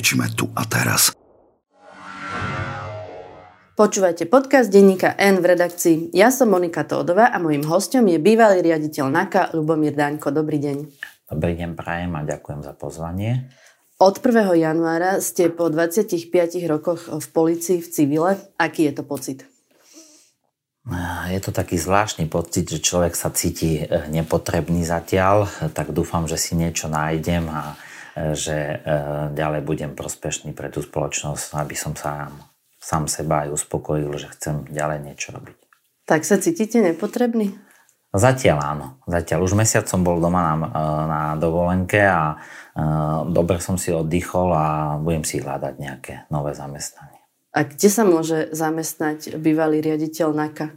[0.00, 1.12] Liečime tu a teraz.
[3.76, 6.16] Počúvajte podcast denníka N v redakcii.
[6.16, 10.32] Ja som Monika Tódová a mojím hostom je bývalý riaditeľ NAKA Lubomír Daňko.
[10.32, 10.76] Dobrý deň.
[11.28, 13.52] Dobrý deň, prajem a ďakujem za pozvanie.
[14.00, 14.56] Od 1.
[14.56, 16.32] januára ste po 25
[16.64, 18.30] rokoch v policii v civile.
[18.56, 19.44] Aký je to pocit?
[21.28, 25.44] Je to taký zvláštny pocit, že človek sa cíti eh, nepotrebný zatiaľ,
[25.76, 27.76] tak dúfam, že si niečo nájdem a
[28.16, 28.80] že eh,
[29.34, 32.30] ďalej budem prospešný pre tú spoločnosť, aby som sa
[32.80, 35.58] sám seba aj uspokojil, že chcem ďalej niečo robiť.
[36.08, 37.54] Tak sa cítite nepotrebný?
[38.10, 38.86] Zatiaľ áno.
[39.06, 39.46] Zatiaľ.
[39.46, 40.54] Už mesiac som bol doma na,
[41.06, 47.22] na dovolenke a uh, dobre som si oddychol a budem si hľadať nejaké nové zamestnanie.
[47.54, 50.74] A kde sa môže zamestnať bývalý riaditeľ NAKA?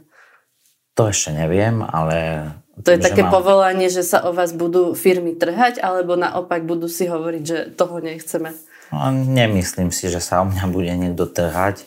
[0.94, 2.50] To ešte neviem, ale...
[2.82, 3.30] To je také mám...
[3.30, 8.02] povolanie, že sa o vás budú firmy trhať, alebo naopak budú si hovoriť, že toho
[8.02, 8.50] nechceme?
[8.90, 11.86] No, nemyslím si, že sa o mňa bude niekto trhať.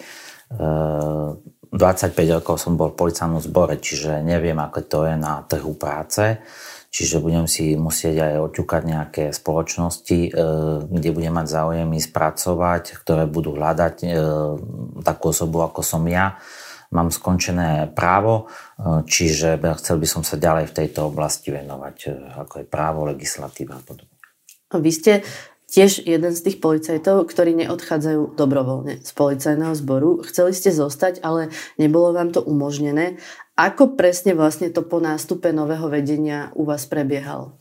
[0.52, 0.68] E,
[1.76, 6.40] 25 rokov som bol v policajnom zbore, čiže neviem, ako to je na trhu práce.
[6.88, 10.30] Čiže budem si musieť aj oťukať nejaké spoločnosti, e,
[10.88, 14.08] kde budem mať záujem ísť pracovať, ktoré budú hľadať e,
[15.04, 16.40] takú osobu, ako som ja
[16.92, 22.10] mám skončené právo, e, čiže chcel by som sa ďalej v tejto oblasti venovať, e,
[22.46, 24.16] ako je právo, legislatíva a podobne.
[24.72, 25.14] Vy ste
[25.68, 30.24] tiež jeden z tých policajtov, ktorí neodchádzajú dobrovoľne z policajného zboru.
[30.24, 33.20] Chceli ste zostať, ale nebolo vám to umožnené.
[33.60, 37.60] Ako presne vlastne to po nástupe nového vedenia u vás prebiehalo?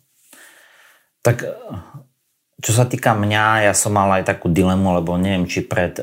[1.27, 1.43] Tak
[2.57, 6.03] čo sa týka mňa, ja som mal aj takú dilemu, lebo neviem, či pred e,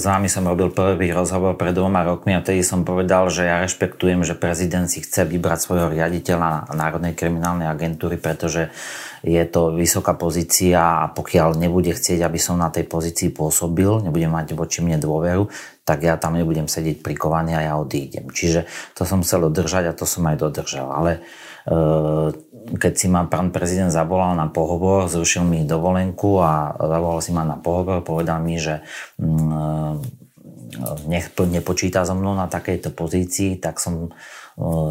[0.00, 4.24] vami som robil prvý rozhovor pred dvoma rokmi a vtedy som povedal, že ja rešpektujem,
[4.24, 8.72] že prezident si chce vybrať svojho riaditeľa Národnej kriminálnej agentúry, pretože
[9.20, 14.32] je to vysoká pozícia a pokiaľ nebude chcieť, aby som na tej pozícii pôsobil, nebudem
[14.32, 15.48] mať voči mne dôveru,
[15.84, 18.32] tak ja tam nebudem sedieť prikovaný a ja odídem.
[18.32, 18.64] Čiže
[18.96, 20.88] to som chcel dodržať a to som aj dodržal.
[20.88, 21.20] Ale e,
[22.78, 27.44] keď si ma pán prezident zavolal na pohovor, zrušil mi dovolenku a zavolal si ma
[27.44, 28.80] na pohovor, povedal mi, že
[29.20, 30.20] mm,
[31.10, 34.10] nech nepočíta so mnou na takejto pozícii, tak som e,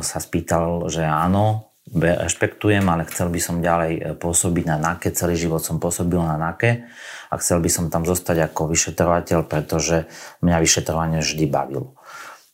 [0.04, 5.36] sa spýtal, že áno, rešpektujem, ale chcel by som ďalej e, pôsobiť na NAKE, celý
[5.40, 6.86] život som pôsobil na NAKE
[7.30, 10.06] a chcel by som tam zostať ako vyšetrovateľ, pretože
[10.46, 11.98] mňa vyšetrovanie vždy bavilo.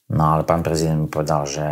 [0.06, 1.66] No ale pán prezident mi povedal, že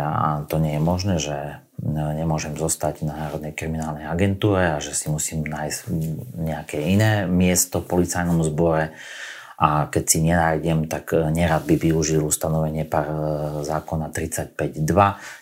[0.50, 5.46] to nie je možné, že nemôžem zostať na Národnej kriminálnej agentúre a že si musím
[5.46, 5.80] nájsť
[6.38, 8.94] nejaké iné miesto v policajnom zbore
[9.54, 13.16] a keď si nenájdem, tak e, nerad by využil ustanovenie par e,
[13.62, 14.82] zákona 35.2,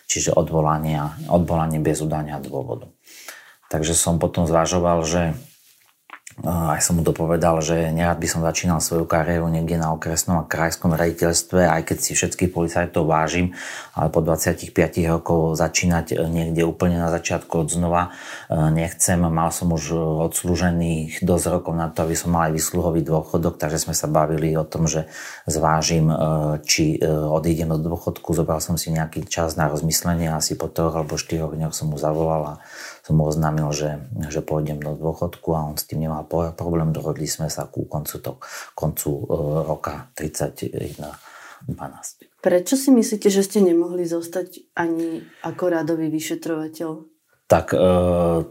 [0.05, 2.89] čiže odvolanie, odvolanie bez udania dôvodu.
[3.73, 5.33] Takže som potom zvažoval, že
[6.41, 10.49] aj som mu dopovedal, že nerad by som začínal svoju kariéru niekde na okresnom a
[10.49, 13.53] krajskom raditeľstve, aj keď si všetkých policajtov vážim,
[13.93, 14.73] ale po 25
[15.05, 18.09] rokov začínať niekde úplne na začiatku od znova
[18.49, 19.21] e, nechcem.
[19.21, 19.93] Mal som už
[20.33, 24.57] odslúžených dosť rokov na to, aby som mal aj vysluhový dôchodok, takže sme sa bavili
[24.57, 25.05] o tom, že
[25.45, 26.15] zvážim, e,
[26.65, 28.33] či e, odídem do dôchodku.
[28.33, 32.01] Zobral som si nejaký čas na rozmyslenie, asi po troch alebo štyroch dňoch som mu
[32.01, 32.65] zavolal a
[33.03, 33.99] som mu oznámil, že,
[34.31, 36.23] že pôjdem do dôchodku a on s tým nemal
[36.55, 36.95] problém.
[36.95, 38.39] Dohodli sme sa ku koncu, to,
[38.73, 41.33] koncu uh, roka 31
[41.67, 42.43] 12.
[42.43, 46.91] Prečo si myslíte, že ste nemohli zostať ani ako radový vyšetrovateľ?
[47.43, 47.77] Tak e,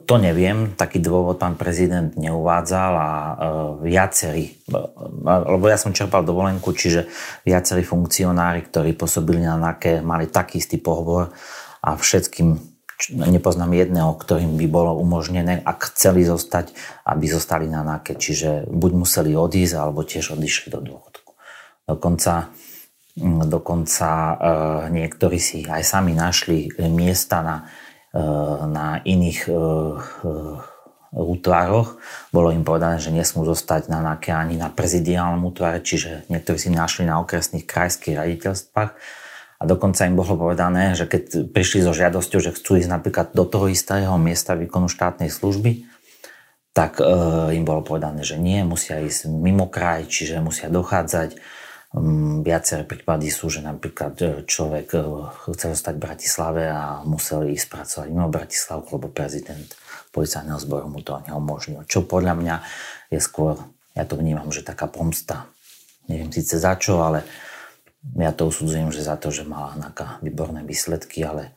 [0.05, 3.35] to neviem, taký dôvod pán prezident neuvádzal a e,
[3.89, 4.81] viacerí, e,
[5.27, 7.09] lebo ja som čerpal dovolenku, čiže
[7.45, 11.33] viacerí funkcionári, ktorí pôsobili na NAKE, mali taký istý pohovor
[11.83, 12.72] a všetkým
[13.11, 16.71] nepoznám jedného, ktorým by bolo umožnené, ak chceli zostať,
[17.03, 18.15] aby zostali na náke.
[18.15, 21.33] Čiže buď museli odísť, alebo tiež odišli do dôchodku.
[21.83, 22.55] Dokonca,
[23.19, 24.35] mm, dokonca e,
[24.95, 27.57] niektorí si aj sami našli miesta na,
[28.15, 28.23] e,
[28.71, 29.53] na iných e,
[31.13, 32.01] útvaroch.
[32.33, 36.71] Bolo im povedané, že nesmú zostať na NAKE ani na prezidiálnom útvare, čiže niektorí si
[36.73, 38.91] našli na okresných krajských raditeľstvách
[39.63, 43.47] a dokonca im bolo povedané, že keď prišli so žiadosťou, že chcú ísť napríklad do
[43.47, 45.87] toho istého miesta výkonu štátnej služby,
[46.75, 47.07] tak e,
[47.55, 51.39] im bolo povedané, že nie, musia ísť mimo kraj, čiže musia dochádzať.
[51.93, 55.01] Um, viaceré prípady sú, že napríklad e, človek e,
[55.53, 59.69] chce zostať v Bratislave a musel ísť pracovať mimo Bratislavku, lebo prezident
[60.11, 61.87] policajného zboru mu to neumožnil.
[61.87, 62.57] Čo podľa mňa
[63.15, 63.61] je skôr,
[63.95, 65.47] ja to vnímam, že taká pomsta.
[66.11, 67.23] Neviem síce za čo, ale
[68.19, 71.55] ja to usudzujem, že za to, že mala Anaka výborné výsledky, ale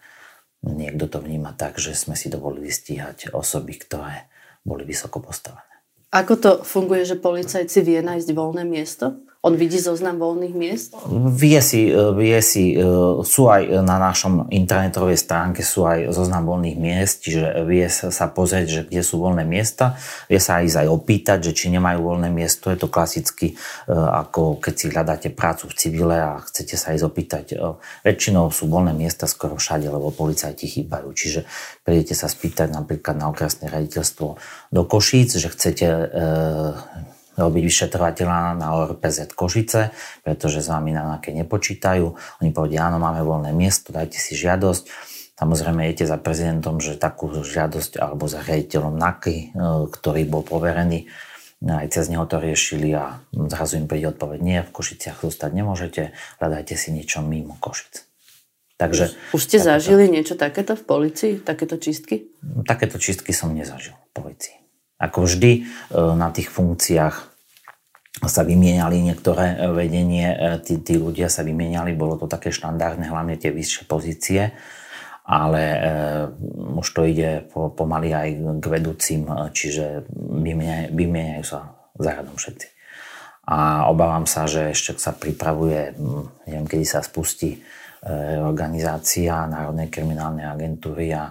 [0.62, 4.30] niekto to vníma tak, že sme si dovolili stíhať osoby, ktoré
[4.66, 5.76] boli vysoko postavené.
[6.14, 9.20] Ako to funguje, že policajci vie nájsť voľné miesto?
[9.46, 10.98] On vidí zoznam voľných miest?
[11.38, 12.82] Vie si, vie si, e,
[13.22, 18.66] sú aj na našom internetovej stránke sú aj zoznam voľných miest, čiže vie sa, pozrieť,
[18.66, 22.74] že kde sú voľné miesta, vie sa aj aj opýtať, že či nemajú voľné miesto.
[22.74, 27.06] Je to klasicky, e, ako keď si hľadáte prácu v civile a chcete sa aj
[27.06, 27.46] opýtať.
[27.54, 31.14] E, väčšinou sú voľné miesta skoro všade, lebo policajti chýbajú.
[31.14, 31.46] Čiže
[31.86, 34.28] prídete sa spýtať napríklad na okresné raditeľstvo
[34.74, 35.86] do Košíc, že chcete
[37.36, 39.92] robiť vyšetrovateľa na ORPZ Košice,
[40.24, 42.06] pretože s vami na NAKE nepočítajú.
[42.42, 45.14] Oni povedia, áno, máme voľné miesto, dajte si žiadosť.
[45.36, 49.46] Samozrejme, idete za prezidentom, že takú žiadosť alebo za riaditeľom NAKY, e,
[49.92, 51.12] ktorý bol poverený,
[51.64, 56.16] aj cez neho to riešili a zrazu im príde odpoveď, nie, v Košiciach zostať nemôžete,
[56.40, 58.08] hľadajte si niečo mimo Košic.
[58.76, 61.34] Takže, už, už ste takéto, zažili niečo takéto v policii?
[61.40, 62.28] Takéto čistky?
[62.68, 64.65] Takéto čistky som nezažil v policii.
[64.96, 65.62] Ako vždy e,
[66.16, 67.36] na tých funkciách
[68.24, 73.36] sa vymieniali niektoré vedenie, e, tí, tí ľudia sa vymieniali, bolo to také štandardné, hlavne
[73.36, 74.56] tie vyššie pozície,
[75.28, 75.80] ale e,
[76.80, 78.30] už to ide po, pomaly aj
[78.64, 82.68] k vedúcim, e, čiže vymieniajú, vymieniajú sa záhradom všetci.
[83.46, 85.94] A obávam sa, že ešte sa pripravuje,
[86.50, 87.62] neviem, kedy sa spustí
[88.42, 91.30] organizácia Národnej kriminálnej agentúry a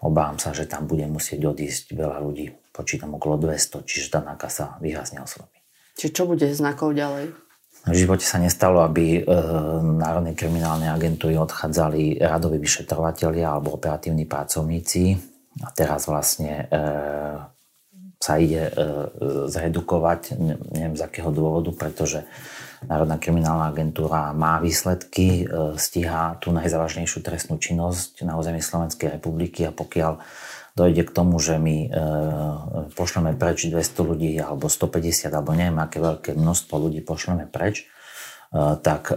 [0.00, 2.52] Obávam sa, že tam bude musieť odísť veľa ľudí.
[2.72, 5.56] Počítam okolo 200, čiže tá náka sa výrazne oslabí.
[5.96, 7.32] Čiže čo bude znakov ďalej?
[7.86, 9.30] V živote sa nestalo, aby e,
[9.80, 15.16] Národnej kriminálnej agentúry odchádzali radoví vyšetrovateľia alebo operatívni pracovníci.
[15.62, 16.84] A teraz vlastne e,
[18.18, 18.72] sa ide e,
[19.48, 20.34] zredukovať,
[20.74, 22.26] neviem z akého dôvodu, pretože
[22.84, 29.64] Národná kriminálna agentúra má výsledky, e, stíha tú najzávažnejšiu trestnú činnosť na území Slovenskej republiky
[29.64, 30.20] a pokiaľ
[30.76, 31.98] dojde k tomu, že my e,
[32.92, 37.88] pošleme preč 200 ľudí alebo 150 alebo neviem aké veľké množstvo ľudí pošleme preč,
[38.52, 39.08] e, tak,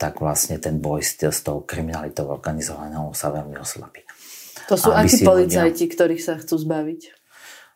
[0.00, 4.08] tak vlastne ten boj s, s tou kriminalitou organizovanou sa veľmi oslabí.
[4.72, 5.94] To sú akí policajti, ľudia...
[5.98, 7.00] ktorých sa chcú zbaviť?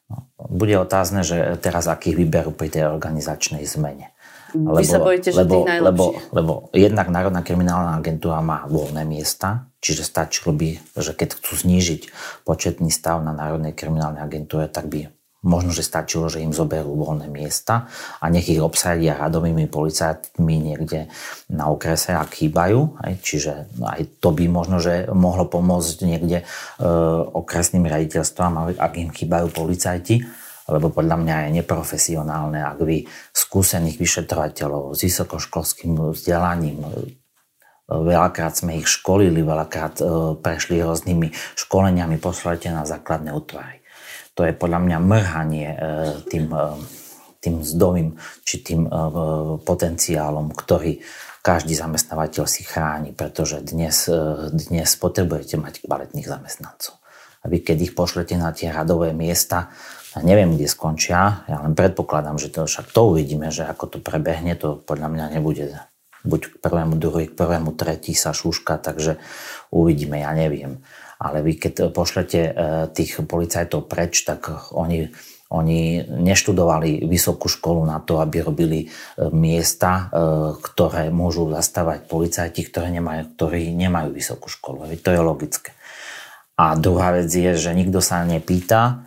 [0.09, 4.14] No, bude otázne, že teraz akých vyberú pri tej organizačnej zmene.
[4.55, 9.03] Lebo, Vy sa bojíte, že lebo, tých lebo, lebo jednak Národná kriminálna agentúra má voľné
[9.03, 12.03] miesta, čiže stačilo by, že keď chcú znížiť
[12.47, 15.11] početný stav na Národnej kriminálnej agentúre, tak by
[15.45, 17.87] možno, že stačilo, že im zoberú voľné miesta
[18.19, 21.12] a nech ich obsadia radovými policajtmi niekde
[21.53, 22.97] na okrese, ak chýbajú.
[22.97, 26.45] Aj, čiže aj to by možno, že mohlo pomôcť niekde e,
[27.29, 34.97] okresným raditeľstvám, ak im chýbajú policajti lebo podľa mňa je neprofesionálne, ak vy skúsených vyšetrovateľov
[34.97, 36.81] s vysokoškolským vzdelaním
[37.85, 40.05] Veľakrát sme ich školili, veľakrát e,
[40.41, 43.85] prešli rôznymi školeniami, poslete na základné útvary.
[44.33, 45.79] To je podľa mňa mrhanie e,
[46.25, 46.65] tým, e,
[47.44, 48.89] tým zdovým či tým
[49.69, 50.97] potenciálom, ktorý
[51.44, 54.09] každý zamestnávateľ si chráni, pretože dnes,
[54.49, 56.97] dnes potrebujete mať kvalitných zamestnancov.
[57.44, 59.69] A vy keď ich pošlete na tie radové miesta,
[60.15, 63.99] ja neviem, kde skončia, ja len predpokladám, že to však to uvidíme, že ako to
[63.99, 65.83] prebehne, to podľa mňa nebude
[66.25, 69.21] buď k prvému, druhý, k prvému, tretí sa šúška, takže
[69.69, 70.81] uvidíme, ja neviem.
[71.21, 72.51] Ale vy keď pošlete e,
[72.91, 75.13] tých policajtov preč, tak oni,
[75.53, 78.87] oni neštudovali vysokú školu na to, aby robili e,
[79.31, 80.03] miesta, e,
[80.59, 84.91] ktoré môžu zastávať policajti, ktoré nemajú, ktorí nemajú vysokú školu.
[84.91, 85.71] To je logické.
[86.55, 89.04] A druhá vec je, že nikto sa nepýta,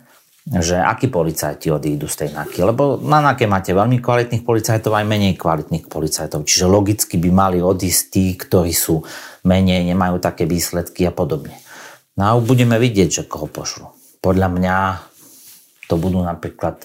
[0.48, 2.64] že akí policajti odídu z tej NAKY.
[2.64, 6.48] Lebo na NAKE máte veľmi kvalitných policajtov aj menej kvalitných policajtov.
[6.48, 9.04] Čiže logicky by mali odísť tí, ktorí sú
[9.44, 11.52] menej, nemajú také výsledky a podobne.
[12.16, 13.92] No a budeme vidieť, že koho pošlu.
[14.24, 14.76] Podľa mňa
[15.86, 16.80] to budú napríklad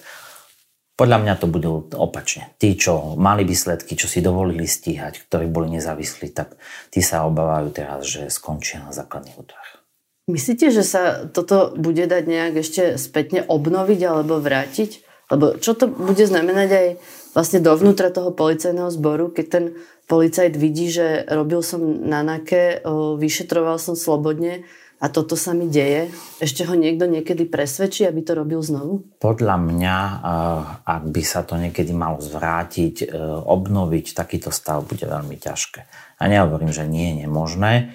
[0.94, 2.54] podľa mňa to budú opačne.
[2.62, 6.54] Tí, čo mali výsledky, čo si dovolili stíhať, ktorí boli nezávislí, tak
[6.94, 9.83] tí sa obávajú teraz, že skončia na základných útvarách.
[10.24, 15.04] Myslíte, že sa toto bude dať nejak ešte spätne obnoviť alebo vrátiť?
[15.28, 16.88] Lebo čo to bude znamenať aj
[17.36, 19.66] vlastne dovnútra toho policajného zboru, keď ten
[20.08, 22.80] policajt vidí, že robil som na nake,
[23.20, 24.64] vyšetroval som slobodne
[25.04, 29.04] a toto sa mi deje, ešte ho niekto niekedy presvedčí, aby to robil znovu?
[29.20, 29.98] Podľa mňa,
[30.88, 35.80] ak by sa to niekedy malo zvrátiť, e, obnoviť takýto stav bude veľmi ťažké.
[36.24, 37.92] Ja nehovorím, že nie je nemožné,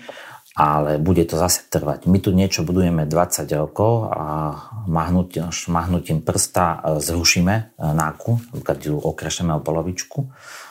[0.58, 2.10] ale bude to zase trvať.
[2.10, 4.58] My tu niečo budujeme 20 rokov a
[4.90, 10.26] mahnutím, mahnutím prsta e, zrušíme e, náku, keď ju okrešeme o polovičku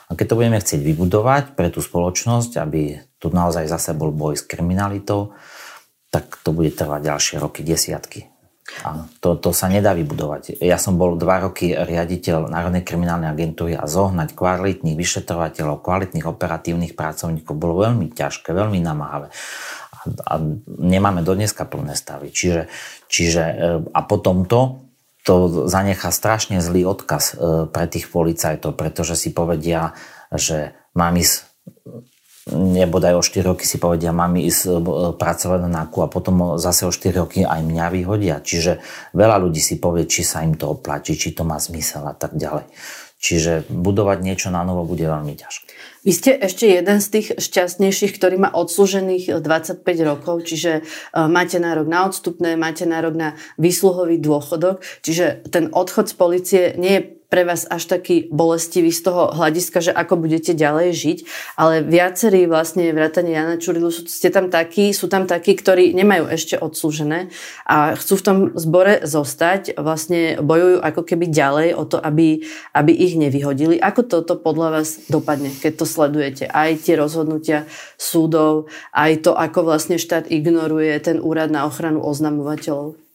[0.08, 4.40] A keď to budeme chcieť vybudovať pre tú spoločnosť, aby tu naozaj zase bol boj
[4.40, 5.36] s kriminalitou,
[6.12, 8.28] tak to bude trvať ďalšie roky, desiatky.
[8.84, 10.60] A to, to sa nedá vybudovať.
[10.60, 16.94] Ja som bol dva roky riaditeľ Národnej kriminálnej agentúry a zohnať kvalitných vyšetrovateľov, kvalitných operatívnych
[16.94, 19.32] pracovníkov bolo veľmi ťažké, veľmi namáhavé.
[19.32, 19.98] A,
[20.30, 20.34] a
[20.68, 22.30] nemáme do plné stavy.
[22.30, 22.68] Čiže,
[23.08, 23.56] čiže e,
[23.88, 24.84] a potom to,
[25.24, 27.36] to zanechá strašne zlý odkaz e,
[27.72, 29.96] pre tých policajtov, pretože si povedia,
[30.30, 31.48] že mám ísť
[32.52, 34.72] nebodaj o 4 roky si povedia, mám ísť e,
[35.16, 38.40] pracovať na NAKU a potom zase o 4 roky aj mňa vyhodia.
[38.40, 38.80] Čiže
[39.12, 42.40] veľa ľudí si povie, či sa im to oplatí, či to má zmysel a tak
[42.40, 42.68] ďalej.
[43.18, 45.66] Čiže budovať niečo na novo bude veľmi ťažké.
[46.06, 50.82] Vy ste ešte jeden z tých šťastnejších, ktorý má odslužených 25 rokov, čiže e,
[51.28, 56.94] máte nárok na odstupné, máte nárok na výsluhový dôchodok, čiže ten odchod z policie nie
[56.96, 61.18] je pre vás až taký bolestivý z toho hľadiska, že ako budete ďalej žiť,
[61.60, 66.56] ale viacerí vlastne vrátane Jana Čurilu ste tam takí, sú tam takí, ktorí nemajú ešte
[66.56, 67.28] odslúžené
[67.68, 72.92] a chcú v tom zbore zostať, vlastne bojujú ako keby ďalej o to, aby, aby
[72.96, 73.76] ich nevyhodili.
[73.76, 76.44] Ako toto podľa vás dopadne, keď to sledujete?
[76.48, 77.68] Aj tie rozhodnutia
[78.00, 83.07] súdov, aj to, ako vlastne štát ignoruje ten úrad na ochranu oznamovateľov?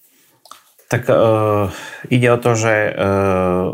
[0.92, 1.72] Tak uh,
[2.12, 3.72] ide o to, že, uh,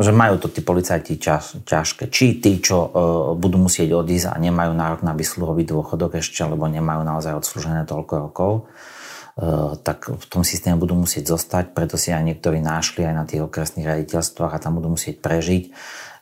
[0.00, 2.08] že majú to tí policajti čas, ťažké.
[2.08, 2.88] Či tí, čo uh,
[3.36, 8.14] budú musieť odísť a nemajú nárok na vysluhový dôchodok ešte, lebo nemajú naozaj odslúžené toľko
[8.16, 13.12] rokov, uh, tak v tom systéme budú musieť zostať, preto si aj niektorí nášli aj
[13.12, 15.68] na tých okresných raditeľstvách a tam budú musieť prežiť.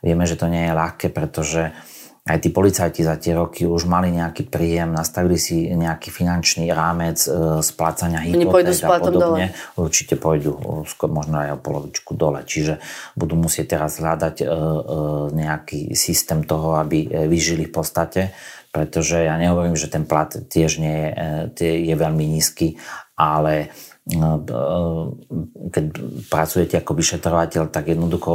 [0.03, 1.94] Vieme, že to nie je ľahké, pretože uh,
[2.25, 7.21] aj tí policajti za tie roky už mali nejaký príjem, nastavili si nejaký finančný rámec
[7.21, 9.53] e, splácania hypoték a podobne.
[9.53, 9.77] Dole.
[9.77, 10.57] Určite pôjdu
[10.89, 12.41] skôr možno aj o polovičku dole.
[12.41, 12.81] Čiže
[13.13, 14.51] budú musieť teraz hľadať e, e,
[15.37, 18.33] nejaký systém toho, aby e, vyžili v podstate,
[18.73, 21.09] pretože ja nehovorím, že ten plat tiež nie je,
[21.61, 22.81] e, je veľmi nízky,
[23.13, 23.69] ale
[24.05, 25.85] keď
[26.29, 28.33] pracujete ako vyšetrovateľ, tak jednoducho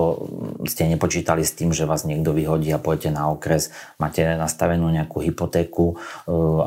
[0.67, 3.71] ste nepočítali s tým, že vás niekto vyhodí a pôjdete na okres,
[4.03, 5.97] máte nastavenú nejakú hypotéku e,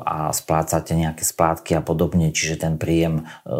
[0.07, 3.51] a splácate nejaké splátky a podobne, čiže ten príjem e,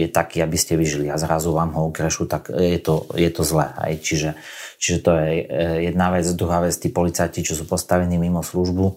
[0.00, 3.44] je taký, aby ste vyžili a zrazu vám ho okrešu, tak je to, je to
[3.44, 3.68] zlé.
[3.76, 3.92] Aj.
[4.00, 4.32] Čiže,
[4.80, 5.44] čiže to je e,
[5.92, 6.24] jedna vec.
[6.32, 8.96] Druhá vec, tí policajti, čo sú postavení mimo službu,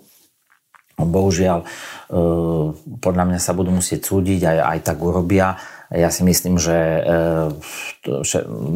[1.00, 1.64] bohužiaľ
[3.00, 5.56] podľa mňa sa budú musieť súdiť, aj, aj tak urobia
[5.90, 8.22] ja si myslím, že, e,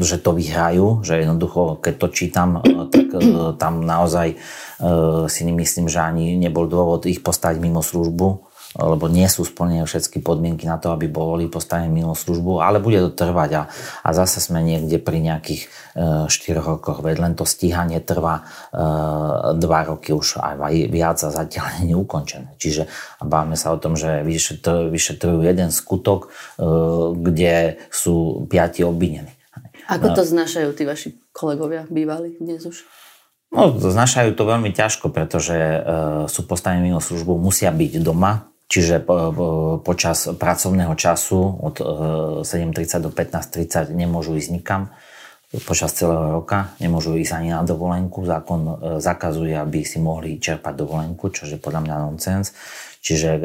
[0.02, 4.36] že, to vyhrajú, že jednoducho, keď to čítam, e, tak e, tam naozaj
[5.32, 8.28] si nemyslím, že ani nebol dôvod ich postaviť mimo službu,
[8.74, 12.98] lebo nie sú splnené všetky podmienky na to, aby boli postavení mimo službu, ale bude
[13.06, 13.64] to trvať a,
[14.02, 18.42] a zase sme niekde pri nejakých e, 4 rokoch, veď len to stíhanie trvá
[18.74, 22.50] e, 2 roky už aj viac a zatiaľ nie je ukončené.
[22.58, 22.90] Čiže
[23.22, 26.66] bávame sa o tom, že vyšetrujú, vyšetrujú jeden skutok, e,
[27.14, 29.30] kde sú piati obvinení.
[29.86, 32.88] Ako to znašajú tí vaši kolegovia bývali dnes už?
[33.54, 35.80] No, znašajú to veľmi ťažko, pretože e,
[36.26, 39.48] sú postavení mimo službu, musia byť doma, Čiže po, po,
[39.86, 41.78] počas pracovného času od
[42.42, 44.90] 7.30 e, do 15.30 nemôžu ísť nikam.
[45.54, 48.26] Počas celého roka nemôžu ísť ani na dovolenku.
[48.26, 52.50] Zákon e, zakazuje, aby si mohli čerpať dovolenku, čo je podľa mňa nonsens.
[52.98, 53.42] Čiže e,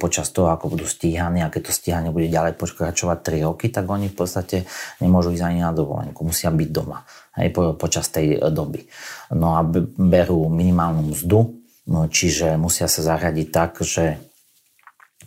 [0.00, 3.84] počas toho, ako budú stíhaní a keď to stíhanie bude ďalej pokračovať 3 roky, tak
[3.84, 4.64] oni v podstate
[5.04, 6.24] nemôžu ísť ani na dovolenku.
[6.24, 7.04] Musia byť doma
[7.36, 8.88] hej, po, počas tej doby.
[9.36, 9.66] No a
[10.00, 11.52] berú minimálnu mzdu,
[11.84, 14.29] no, čiže musia sa zaradiť tak, že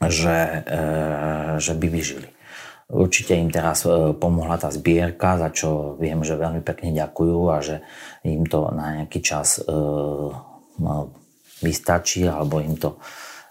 [0.09, 0.81] že, e,
[1.59, 2.29] že by vyžili.
[2.93, 7.57] Určite im teraz e, pomohla tá zbierka, za čo viem, že veľmi pekne ďakujú a
[7.63, 7.75] že
[8.27, 9.67] im to na nejaký čas e,
[10.79, 11.11] no,
[11.63, 12.99] vystačí alebo im to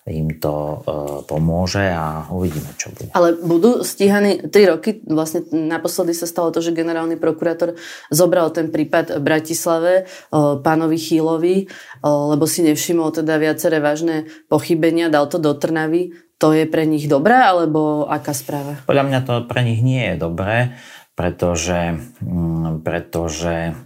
[0.03, 0.83] im to
[1.31, 3.15] pomôže a uvidíme, čo bude.
[3.15, 7.79] Ale budú stíhaní 3 roky, vlastne naposledy sa stalo to, že generálny prokurátor
[8.11, 9.93] zobral ten prípad v Bratislave
[10.35, 11.71] pánovi Chýlovi,
[12.03, 17.07] lebo si nevšimol teda viaceré vážne pochybenia, dal to do Trnavy to je pre nich
[17.07, 18.83] dobré, alebo aká správa?
[18.83, 20.75] Podľa mňa to pre nich nie je dobré,
[21.15, 23.79] pretože, mm, pretože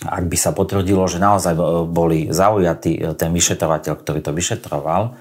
[0.00, 1.52] ak by sa potvrdilo, že naozaj
[1.88, 5.20] boli zaujatí e, ten vyšetrovateľ, ktorý to vyšetroval,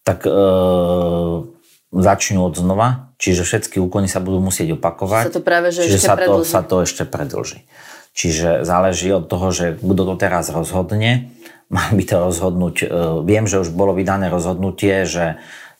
[0.00, 0.32] tak e,
[1.92, 5.28] začnú od znova, čiže všetky úkony sa budú musieť opakovať.
[5.28, 7.64] Sa to práve, že čiže ešte sa to, sa to ešte predlží.
[8.16, 11.36] Čiže záleží od toho, že kto to teraz rozhodne.
[11.68, 12.86] Mal by to rozhodnúť, e,
[13.28, 15.36] viem, že už bolo vydané rozhodnutie, že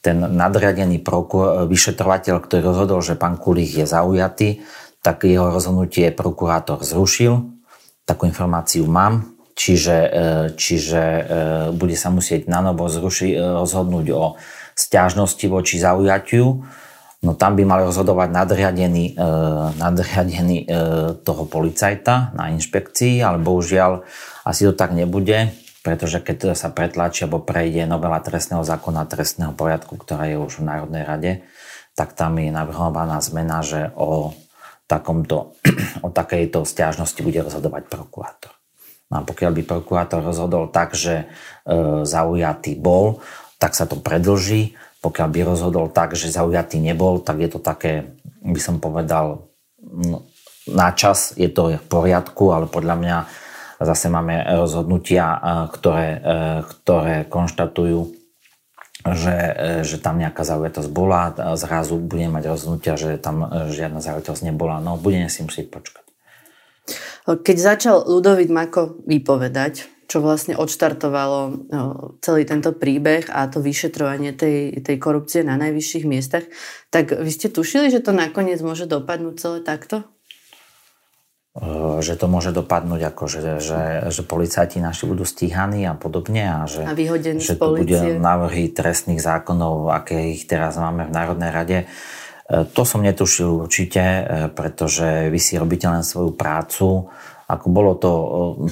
[0.07, 4.63] ten nadriadený prokur- vyšetrovateľ, ktorý rozhodol, že pán Kulík je zaujatý,
[5.03, 7.43] tak jeho rozhodnutie prokurátor zrušil.
[8.07, 9.99] Takú informáciu mám, čiže,
[10.55, 11.03] čiže
[11.75, 14.39] bude sa musieť na novo zrušiť, rozhodnúť o
[14.79, 16.63] stiažnosti voči zaujatiu,
[17.27, 19.19] no tam by mali rozhodovať nadriadený,
[19.75, 20.71] nadriadený
[21.27, 24.07] toho policajta na inšpekcii, ale bohužiaľ
[24.47, 25.51] asi to tak nebude,
[25.87, 30.66] pretože keď sa pretlačí alebo prejde novela trestného zákona trestného poriadku, ktorá je už v
[30.66, 31.33] Národnej rade,
[31.95, 34.35] tak tam je navrhovaná zmena, že o,
[34.90, 35.55] takomto,
[36.07, 38.50] o takejto stiažnosti bude rozhodovať prokurátor.
[39.07, 41.26] No a pokiaľ by prokurátor rozhodol tak, že e,
[42.02, 43.23] zaujatý bol,
[43.62, 44.75] tak sa to predlží.
[44.99, 48.11] Pokiaľ by rozhodol tak, že zaujatý nebol, tak je to také,
[48.43, 49.47] by som povedal,
[49.78, 50.26] no,
[50.66, 53.16] na čas je to v poriadku, ale podľa mňa
[53.80, 55.38] zase máme rozhodnutia, e,
[55.73, 56.18] ktoré, e,
[56.64, 58.26] ktoré konštatujú
[59.14, 64.02] že, e, že tam nejaká zaujatosť bola, zrazu budem mať rozhodnutia, že tam e, žiadna
[64.02, 64.83] zaujatosť nebola.
[64.83, 66.02] No, budeme si musieť počkať.
[67.26, 71.66] Keď začal Ludovít Mako vypovedať, čo vlastne odštartovalo
[72.23, 76.47] celý tento príbeh a to vyšetrovanie tej, tej korupcie na najvyšších miestach,
[76.95, 80.06] tak vy ste tušili, že to nakoniec môže dopadnúť celé takto?
[81.57, 83.81] Eh, že to môže dopadnúť ako, že, že,
[84.13, 86.93] že policajti naši budú stíhaní a podobne a že, a
[87.41, 91.79] že to bude návrhy trestných zákonov, aké ich teraz máme v Národnej rade.
[91.89, 97.09] Eh, to som netušil určite, eh, pretože vy si robíte len svoju prácu.
[97.47, 98.13] Ako bolo to,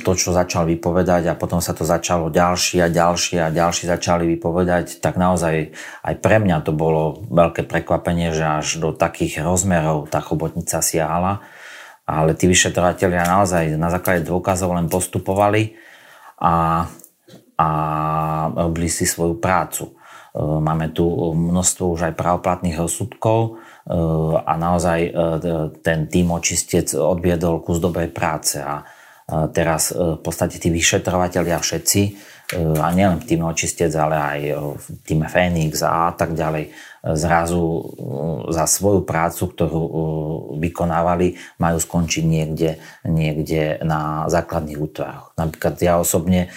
[0.02, 4.26] to, čo začal vypovedať a potom sa to začalo ďalší a ďalší a ďalší začali
[4.34, 5.72] vypovedať, tak naozaj
[6.02, 11.46] aj pre mňa to bolo veľké prekvapenie, že až do takých rozmerov tá chobotnica siahala
[12.04, 15.72] ale tí vyšetrovateľia naozaj na základe dôkazov len postupovali
[16.36, 16.84] a,
[17.56, 17.68] a
[18.52, 19.88] robili si svoju prácu.
[19.88, 19.92] E,
[20.36, 23.50] máme tu množstvo už aj pravoplatných rozsudkov e,
[24.36, 25.10] a naozaj e,
[25.80, 28.84] ten tým očistec odviedol kus dobrej práce a
[29.56, 32.00] teraz v podstate tí vyšetrovateľia všetci
[32.52, 34.40] a nielen v týme očistec, ale aj
[34.76, 36.76] v týme Fénix a tak ďalej
[37.16, 37.60] zrazu
[38.52, 39.82] za svoju prácu, ktorú
[40.60, 45.32] vykonávali, majú skončiť niekde, niekde na základných útvaroch.
[45.36, 46.52] Napríklad ja osobne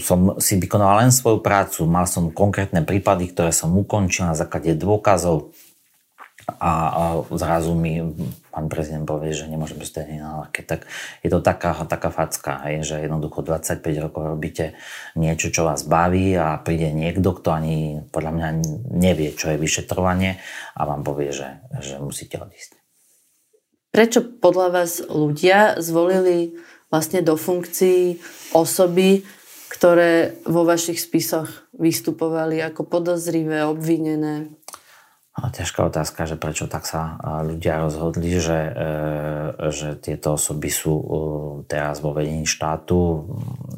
[0.00, 4.76] som si vykonal len svoju prácu, mal som konkrétne prípady, ktoré som ukončil na základe
[4.76, 5.52] dôkazov,
[6.60, 8.04] a zrazu mi
[8.54, 10.86] pán prezident povie, že nemôžem byť na lake, tak
[11.26, 14.78] je to taká, taká facka, hej, že jednoducho 25 rokov robíte
[15.18, 18.48] niečo, čo vás baví a príde niekto, kto ani podľa mňa
[18.94, 20.38] nevie, čo je vyšetrovanie
[20.78, 22.78] a vám povie, že, že musíte odísť.
[23.90, 26.54] Prečo podľa vás ľudia zvolili
[26.94, 28.22] vlastne do funkcií
[28.54, 29.26] osoby,
[29.70, 34.54] ktoré vo vašich spisoch vystupovali ako podozrivé, obvinené?
[35.34, 41.06] Ťažká otázka, že prečo tak sa ľudia rozhodli, že, e, že tieto osoby sú e,
[41.66, 43.26] teraz vo vedení štátu.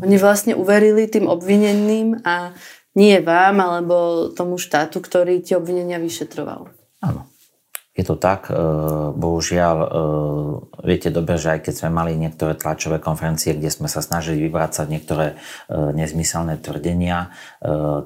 [0.05, 2.53] Oni vlastne uverili tým obvineným a
[2.93, 6.69] nie vám, alebo tomu štátu, ktorý tie obvinenia vyšetroval.
[7.01, 7.25] Áno.
[7.97, 8.55] Je to tak, e,
[9.17, 9.89] bohužiaľ, e,
[10.85, 14.85] viete dobre, že aj keď sme mali niektoré tlačové konferencie, kde sme sa snažili vyvrácať
[14.85, 15.35] niektoré e,
[15.97, 17.33] nezmyselné tvrdenia,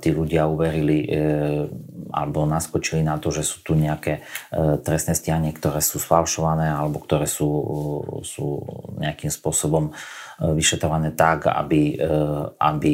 [0.00, 1.05] tí ľudia uverili
[2.14, 4.24] alebo naskočili na to, že sú tu nejaké
[4.85, 7.50] trestné stiahanie, ktoré sú sfalšované alebo ktoré sú,
[8.24, 8.62] sú
[8.96, 9.92] nejakým spôsobom
[10.40, 11.98] vyšetrované tak, aby,
[12.57, 12.92] aby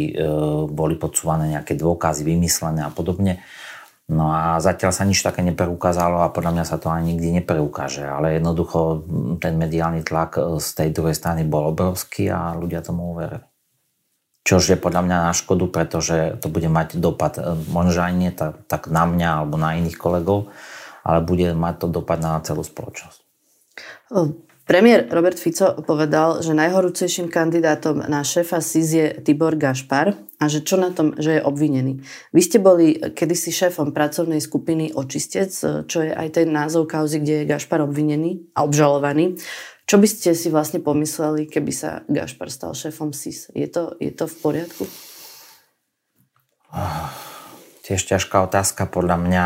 [0.67, 3.45] boli podsúvané nejaké dôkazy, vymyslené a podobne
[4.07, 8.07] No a zatiaľ sa nič také nepreukázalo a podľa mňa sa to ani nikdy nepreukáže.
[8.07, 9.03] Ale jednoducho
[9.43, 13.43] ten mediálny tlak e, z tej druhej strany bol obrovský a ľudia tomu uverili.
[14.47, 18.31] Čož je podľa mňa na škodu, pretože to bude mať dopad, e, možno aj nie
[18.31, 20.55] tak, tak na mňa alebo na iných kolegov,
[21.03, 23.19] ale bude mať to dopad na celú spoločnosť.
[24.67, 30.61] Premiér Robert Fico povedal, že najhorúcejším kandidátom na šéfa SIS je Tibor Gašpar a že
[30.61, 32.05] čo na tom, že je obvinený.
[32.37, 35.49] Vy ste boli kedysi šéfom pracovnej skupiny Očistec,
[35.89, 39.41] čo je aj ten názov kauzy, kde je Gašpar obvinený a obžalovaný.
[39.87, 43.49] Čo by ste si vlastne pomysleli, keby sa Gašpar stal šéfom SIS?
[43.57, 44.85] Je to, je to v poriadku?
[47.87, 48.91] Tiež ťažká otázka.
[48.91, 49.45] Podľa mňa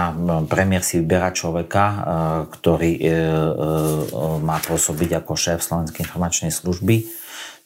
[0.48, 1.96] premiér si vyberá človeka, e,
[2.56, 2.92] ktorý
[4.40, 7.19] má pôsobiť ako šéf Slovenskej informačnej služby.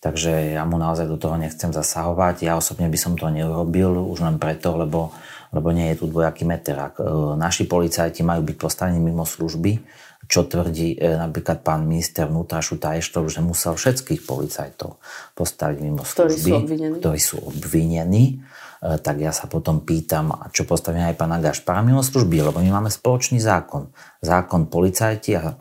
[0.05, 2.45] Takže ja mu naozaj do toho nechcem zasahovať.
[2.45, 5.17] Ja osobne by som to neurobil už len preto, lebo,
[5.49, 6.77] lebo nie je tu dvojaký meter.
[6.77, 7.01] Ak
[7.41, 9.81] naši policajti majú byť postavení mimo služby,
[10.29, 15.01] čo tvrdí napríklad pán minister vnútra Šutajštov, že musel všetkých policajtov
[15.37, 16.97] postaviť mimo služby, ktorí sú obvinení.
[17.01, 18.25] Ktorí sú obvinení
[18.85, 22.91] tak ja sa potom pýtam, čo postavím aj pána Gašpara mimo služby, lebo my máme
[22.93, 23.89] spoločný zákon.
[24.21, 25.57] Zákon policajti a,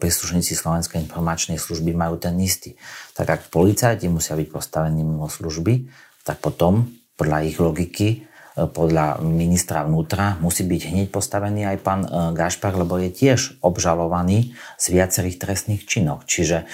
[0.00, 2.72] príslušníci Slovenskej informačnej služby majú ten istý.
[3.12, 5.92] Tak ak policajti musia byť postavení mimo služby,
[6.24, 6.88] tak potom
[7.20, 8.24] podľa ich logiky
[8.54, 12.00] podľa ministra vnútra musí byť hneď postavený aj pán
[12.38, 16.22] Gašpar, lebo je tiež obžalovaný z viacerých trestných činov.
[16.30, 16.70] Čiže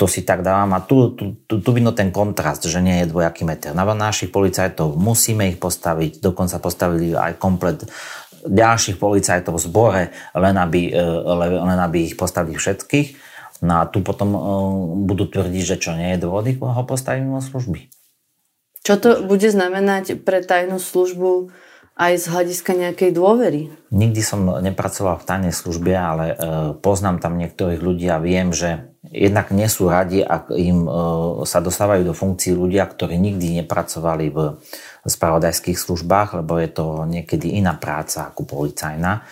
[0.00, 3.12] to si tak dávam a tu, tu, tu, tu vidno ten kontrast, že nie je
[3.12, 3.76] dvojaký meter.
[3.76, 7.84] Na našich policajtov musíme ich postaviť, dokonca postavili aj komplet
[8.48, 11.04] ďalších policajtov v zbore, len aby, e,
[11.52, 13.28] len aby ich postavili všetkých.
[13.60, 14.40] No a tu potom uh,
[15.04, 17.92] budú tvrdiť, že čo nie je dôvody, ho postaviť mimo služby.
[18.80, 21.52] Čo to bude znamenať pre tajnú službu
[21.92, 23.68] aj z hľadiska nejakej dôvery?
[23.92, 26.36] Nikdy som nepracoval v tajnej službe, ale uh,
[26.80, 30.90] poznám tam niektorých ľudí a viem, že jednak nie sú radi, ak im e,
[31.44, 34.38] sa dostávajú do funkcií ľudia, ktorí nikdy nepracovali v
[35.04, 39.26] spravodajských službách, lebo je to niekedy iná práca ako policajná.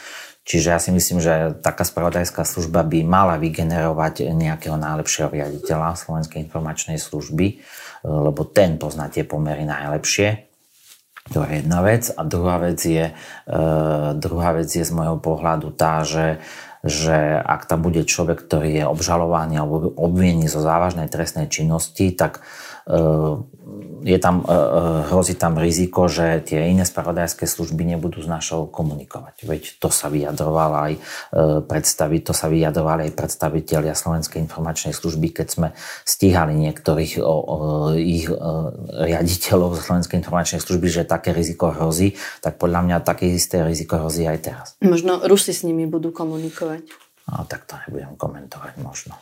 [0.48, 6.40] Čiže ja si myslím, že taká spravodajská služba by mala vygenerovať nejakého najlepšieho riaditeľa Slovenskej
[6.42, 7.56] informačnej služby, e,
[8.04, 10.48] lebo ten pozná tie pomery najlepšie.
[11.36, 12.08] To je jedna vec.
[12.16, 13.60] A druhá vec je, e,
[14.16, 16.40] druhá vec je z môjho pohľadu tá, že
[16.86, 22.42] že ak tam bude človek, ktorý je obžalovaný alebo obvinený zo závažnej trestnej činnosti, tak
[24.02, 24.56] je tam, e, e,
[25.10, 29.44] hrozí tam riziko, že tie iné spravodajské služby nebudú s našou komunikovať.
[29.44, 31.00] Veď to sa vyjadroval aj e,
[31.66, 35.68] predstaviť, to sa vyjadrovali aj predstavitelia Slovenskej informačnej služby, keď sme
[36.06, 37.56] stíhali niektorých o, o,
[37.96, 38.30] ich
[38.88, 44.24] riaditeľov Slovenskej informačnej služby, že také riziko hrozí, tak podľa mňa také isté riziko hrozí
[44.24, 44.66] aj teraz.
[44.80, 46.86] Možno Rusi s nimi budú komunikovať.
[47.28, 49.20] No, tak to nebudem komentovať možno.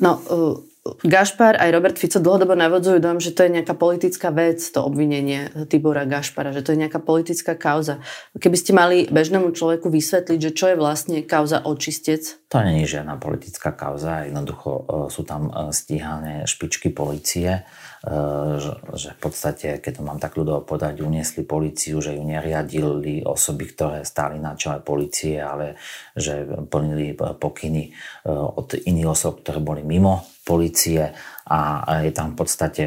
[0.00, 0.56] No, uh,
[1.04, 5.52] Gašpar aj Robert Fico dlhodobo navodzujú dom, že to je nejaká politická vec, to obvinenie
[5.68, 8.00] Tibora Gašpara, že to je nejaká politická kauza.
[8.32, 12.40] Keby ste mali bežnému človeku vysvetliť, že čo je vlastne kauza očistec?
[12.48, 17.68] To nie je žiadna politická kauza, jednoducho uh, sú tam uh, stíhané špičky policie,
[18.00, 23.20] že, že v podstate, keď to mám tak ľudovo podať, uniesli policiu, že ju neriadili
[23.20, 25.76] osoby, ktoré stáli na čele policie, ale
[26.16, 27.92] že plnili pokyny
[28.32, 31.12] od iných osob, ktoré boli mimo policie.
[31.50, 32.84] A je tam v podstate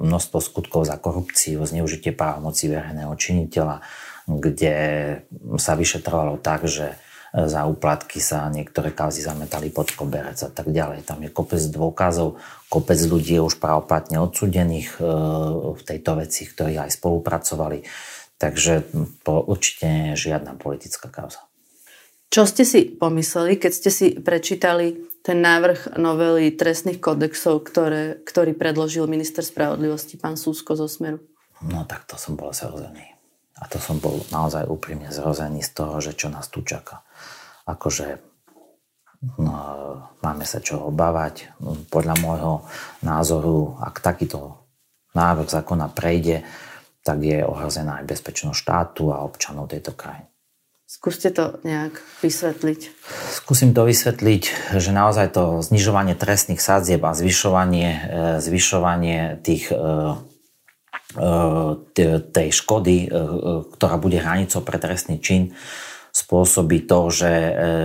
[0.00, 3.84] množstvo skutkov za korupciu, zneužitie právomoci verejného činiteľa,
[4.24, 4.74] kde
[5.60, 6.96] sa vyšetrovalo tak, že
[7.32, 11.08] za úplatky sa niektoré kauzy zametali pod koberec a tak ďalej.
[11.08, 12.36] Tam je kopec dôkazov,
[12.68, 15.04] kopec ľudí je už právoplatne odsudených e,
[15.72, 17.88] v tejto veci, ktorí aj spolupracovali.
[18.36, 18.92] Takže
[19.24, 21.40] to určite žiadna politická kauza.
[22.28, 28.52] Čo ste si pomysleli, keď ste si prečítali ten návrh novely trestných kodexov, ktoré, ktorý
[28.52, 31.20] predložil minister spravodlivosti pán Súsko zo Smeru?
[31.64, 33.14] No tak to som bol zrozený.
[33.62, 37.06] A to som bol naozaj úprimne zrozený z toho, že čo nás tu čaká.
[37.66, 38.18] Akože
[39.38, 39.54] no,
[40.22, 41.54] máme sa čo obávať.
[41.90, 42.54] Podľa môjho
[43.06, 44.62] názoru, ak takýto
[45.14, 46.42] návrh zákona prejde,
[47.02, 50.32] tak je ohrozená aj bezpečnosť štátu a občanov tejto krajiny.
[50.92, 52.80] Skúste to nejak vysvetliť.
[53.32, 58.00] Skúsim to vysvetliť, že naozaj to znižovanie trestných sadzieb a zvyšovanie, e,
[58.44, 59.80] zvyšovanie tých, e,
[61.16, 63.08] e, tej škody,
[63.72, 65.56] ktorá bude hranicou pre trestný čin,
[66.12, 67.34] spôsobí to, že,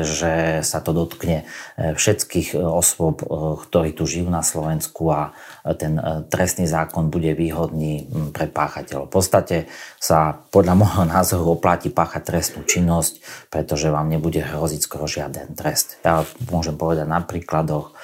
[0.04, 1.48] že sa to dotkne
[1.80, 3.24] všetkých osôb,
[3.64, 5.32] ktorí tu žijú na Slovensku a
[5.80, 5.96] ten
[6.28, 9.08] trestný zákon bude výhodný pre páchateľov.
[9.08, 9.58] V podstate
[9.96, 15.96] sa podľa môjho názoru oplatí páchať trestnú činnosť, pretože vám nebude hroziť skoro žiaden trest.
[16.04, 17.96] Ja môžem povedať na príkladoch,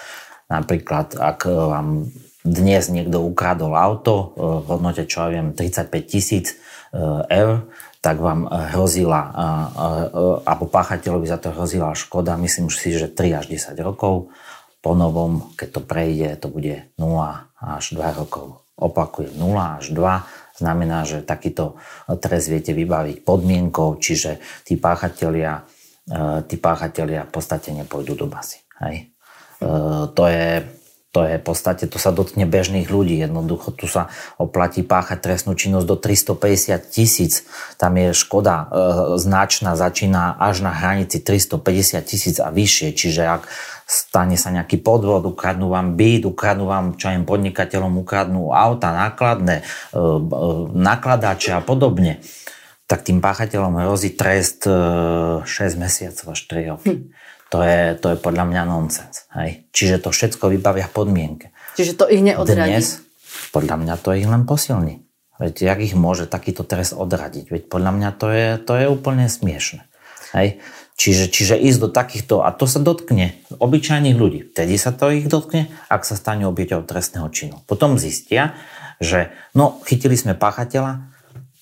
[0.47, 2.07] napríklad ak vám
[2.47, 6.55] dnes niekto ukradol auto v hodnote, čo ja viem, 35 tisíc
[7.27, 7.67] eur,
[8.03, 13.07] tak vám eh, hrozila, eh, eh, alebo páchateľovi za to hrozila škoda, myslím si, že
[13.07, 14.27] 3 až 10 rokov.
[14.83, 18.59] Po novom, keď to prejde, to bude 0 až 2 rokov.
[18.75, 20.27] Opakujem, 0 až 2
[20.59, 21.79] znamená, že takýto
[22.19, 25.63] trest viete vybaviť podmienkou, čiže tí páchatelia,
[26.51, 28.59] tí páchatelia v podstate nepôjdu do basy.
[28.83, 29.15] Hej?
[30.13, 30.67] To je
[31.13, 33.21] to je v podstate, to sa dotkne bežných ľudí.
[33.21, 34.09] Jednoducho tu sa
[34.41, 37.45] oplatí páchať trestnú činnosť do 350 tisíc.
[37.77, 38.65] Tam je škoda e,
[39.21, 42.97] značná, začína až na hranici 350 tisíc a vyššie.
[42.97, 43.45] Čiže ak
[43.85, 49.61] stane sa nejaký podvod, ukradnú vám byt, ukradnú vám, čo im podnikateľom ukradnú auta, nákladné,
[49.61, 50.01] e, e,
[50.73, 52.25] nakladače a podobne,
[52.89, 56.89] tak tým páchateľom hrozí trest e, 6 mesiacov až 3 roky.
[56.89, 57.01] Hm.
[57.53, 59.29] To je, to je podľa mňa nonsens.
[59.37, 59.69] Hej?
[59.69, 61.53] Čiže to všetko vybavia podmienke.
[61.77, 62.73] Čiže to ich neodradí?
[62.73, 63.05] Dnes,
[63.53, 65.05] podľa mňa to ich len posilní.
[65.37, 67.53] Veď jak ich môže takýto trest odradiť?
[67.53, 69.85] Veď podľa mňa to je, to je úplne smiešne.
[70.33, 70.65] Hej?
[70.97, 74.49] Čiže, čiže ísť do takýchto, a to sa dotkne obyčajných ľudí.
[74.49, 77.61] Vtedy sa to ich dotkne, ak sa stane obieťou trestného činu.
[77.69, 78.57] Potom zistia,
[78.97, 81.05] že no, chytili sme páchateľa,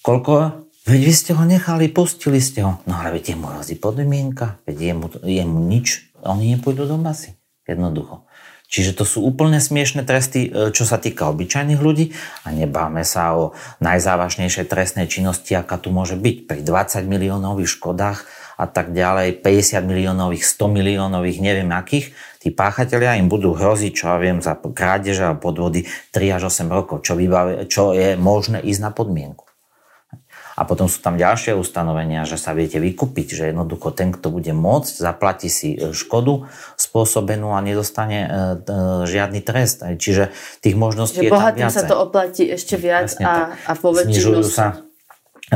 [0.04, 2.82] koľko Veď vy ste ho nechali, pustili ste ho.
[2.90, 7.38] No ale veď mu hrozí podmienka, veď jemu, jemu nič, oni nepôjdu do basy.
[7.70, 8.26] Jednoducho.
[8.72, 12.16] Čiže to sú úplne smiešne tresty, e, čo sa týka obyčajných ľudí
[12.48, 13.52] a nebáme sa o
[13.84, 16.50] najzávažnejšej trestnej činnosti, aká tu môže byť.
[16.50, 23.20] Pri 20 miliónových škodách a tak ďalej, 50 miliónových, 100 miliónových, neviem akých, tí páchatelia
[23.20, 27.20] im budú hroziť, čo ja viem, za krádeže a podvody 3 až 8 rokov, čo,
[27.20, 29.51] vybaví, čo je možné ísť na podmienku.
[30.56, 34.52] A potom sú tam ďalšie ustanovenia, že sa viete vykúpiť, že jednoducho ten, kto bude
[34.52, 38.76] môcť, zaplatí si e, škodu spôsobenú a nedostane e, e,
[39.08, 39.84] žiadny trest.
[39.84, 41.76] Čiže tých možností že je tam viacej.
[41.76, 43.96] sa to oplatí ešte viac a, a po
[44.44, 44.92] sa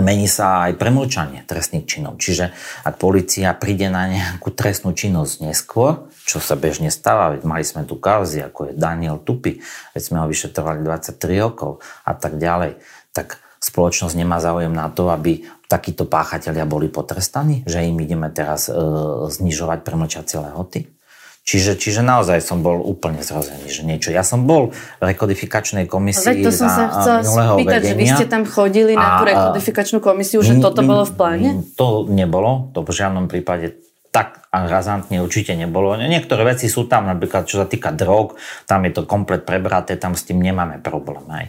[0.02, 2.20] mení sa aj premlčanie trestných činov.
[2.20, 2.52] Čiže
[2.84, 7.88] ak policia príde na nejakú trestnú činnosť neskôr, čo sa bežne stáva, veď mali sme
[7.88, 9.64] tu kauzy, ako je Daniel Tupy,
[9.96, 12.82] veď sme ho vyšetrovali 23 rokov a tak ďalej,
[13.16, 18.70] tak spoločnosť nemá záujem na to, aby takíto páchatelia boli potrestaní, že im ideme teraz
[18.70, 18.78] e,
[19.34, 20.86] znižovať premlčacie lehoty.
[21.46, 24.10] Čiže, čiže naozaj som bol úplne zrozený, že niečo.
[24.10, 27.94] Ja som bol v rekodifikačnej komisii Veď to som sa chcela spýtať, vedenia.
[27.94, 31.50] že vy ste tam chodili na tú rekodifikačnú komisiu, že toto bolo v pláne?
[31.78, 33.78] To nebolo, to v žiadnom prípade
[34.10, 35.94] tak razantne určite nebolo.
[36.00, 40.18] Niektoré veci sú tam, napríklad čo sa týka drog, tam je to komplet prebraté, tam
[40.18, 41.28] s tým nemáme problém.
[41.30, 41.46] Aj.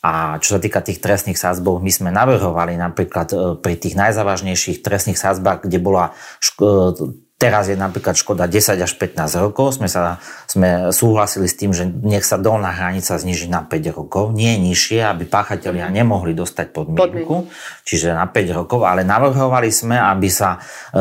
[0.00, 4.80] A čo sa týka tých trestných sázbov, my sme navrhovali napríklad e, pri tých najzávažnejších
[4.80, 9.80] trestných sázbách, kde bola ško- Teraz je napríklad škoda 10 až 15 rokov.
[9.80, 14.36] Sme, sa, sme súhlasili s tým, že nech sa dolná hranica zniží na 5 rokov.
[14.36, 17.48] Nie nižšie, aby páchatelia nemohli dostať podmienku,
[17.88, 20.60] čiže na 5 rokov, ale navrhovali sme, aby sa
[20.92, 21.00] e,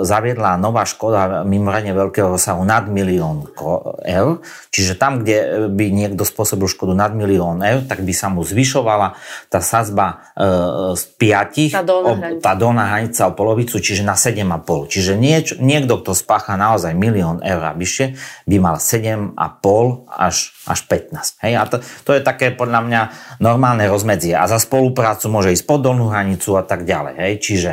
[0.00, 3.44] zaviedla nová škoda mimoriadne veľkého rozsahu nad milión
[4.00, 4.40] eur.
[4.72, 9.12] Čiže tam, kde by niekto spôsobil škodu nad milión eur, tak by sa mu zvyšovala
[9.52, 14.16] tá sazba e, z 5, tá dolná, o, tá dolná hranica o polovicu, čiže na
[14.16, 14.88] 7,5.
[14.88, 18.14] Čiže niečo, niekto, kto spácha naozaj milión eur a vyššie,
[18.46, 19.34] by mal 7,5
[20.06, 21.42] až, až 15.
[21.42, 21.52] Hej?
[21.58, 23.02] A to, to je také podľa mňa
[23.42, 24.38] normálne rozmedzie.
[24.38, 27.14] A za spoluprácu môže ísť pod dolnú hranicu a tak ďalej.
[27.18, 27.32] Hej?
[27.42, 27.70] Čiže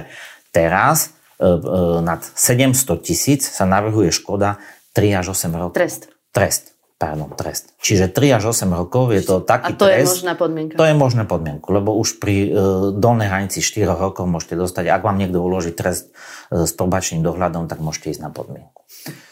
[0.49, 1.57] teraz e, e,
[2.01, 4.57] nad 700 tisíc sa navrhuje škoda
[4.97, 5.77] 3 až 8 rokov.
[5.77, 6.09] Trest.
[6.33, 6.72] Trest
[7.03, 7.75] pardon, trest.
[7.83, 9.79] Čiže 3 až 8 rokov je to taký trest.
[9.79, 10.73] A to trest, je možná podmienka.
[10.79, 12.49] To je možná podmienku, lebo už pri e,
[12.95, 16.15] dolnej hranici 4 rokov môžete dostať, ak vám niekto uloží trest
[16.47, 18.79] e, s probačným dohľadom, tak môžete ísť na podmienku.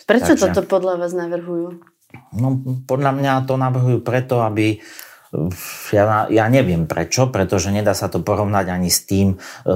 [0.04, 1.80] Prečo Takže, toto podľa vás navrhujú?
[2.36, 4.84] No, podľa mňa to navrhujú preto, aby
[5.96, 9.76] ja, ja neviem prečo, pretože nedá sa to porovnať ani s tým, e, e,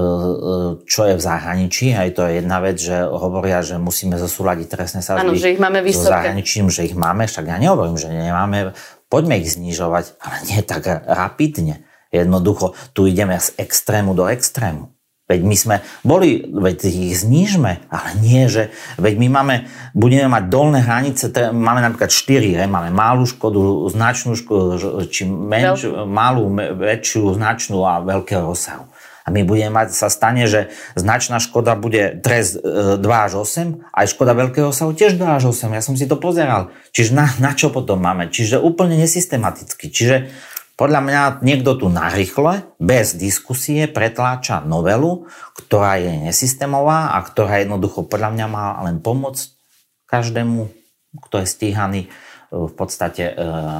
[0.84, 1.96] čo je v zahraničí.
[1.96, 5.60] Aj to je jedna vec, že hovoria, že musíme zosúľadiť trestné sadzby Áno, že ich
[5.60, 6.04] máme vysoké.
[6.04, 8.76] so zahraničím, že ich máme, však ja nehovorím, že nemáme.
[9.08, 11.88] Poďme ich znižovať, ale nie tak rapidne.
[12.12, 14.95] Jednoducho, tu ideme z extrému do extrému.
[15.26, 19.54] Veď my sme boli, veď ich znížme, ale nie, že veď my máme,
[19.90, 24.78] budeme mať dolné hranice, máme napríklad 4, he, máme malú škodu, značnú škodu,
[25.10, 28.86] či menš, malú, väčšiu, značnú a veľkého rozsahu.
[29.26, 33.90] A my budeme mať, sa stane, že značná škoda bude trest 2 e, až 8,
[33.90, 35.74] aj škoda veľkého rozsahu tiež 2 až 8.
[35.74, 36.70] Ja som si to pozeral.
[36.94, 38.30] Čiže na, na čo potom máme?
[38.30, 39.90] Čiže úplne nesystematicky.
[39.90, 40.30] Čiže
[40.76, 45.24] podľa mňa niekto tu narýchle, bez diskusie, pretláča novelu,
[45.56, 49.56] ktorá je nesystémová a ktorá jednoducho podľa mňa má len pomôcť
[50.04, 50.68] každému,
[51.16, 52.08] kto je stíhaný e,
[52.52, 53.34] v podstate e,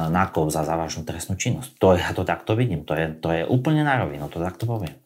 [0.09, 1.77] nákov za závažnú trestnú činnosť.
[1.77, 4.97] To ja to takto vidím, to je, to je úplne na rovinu, to takto poviem.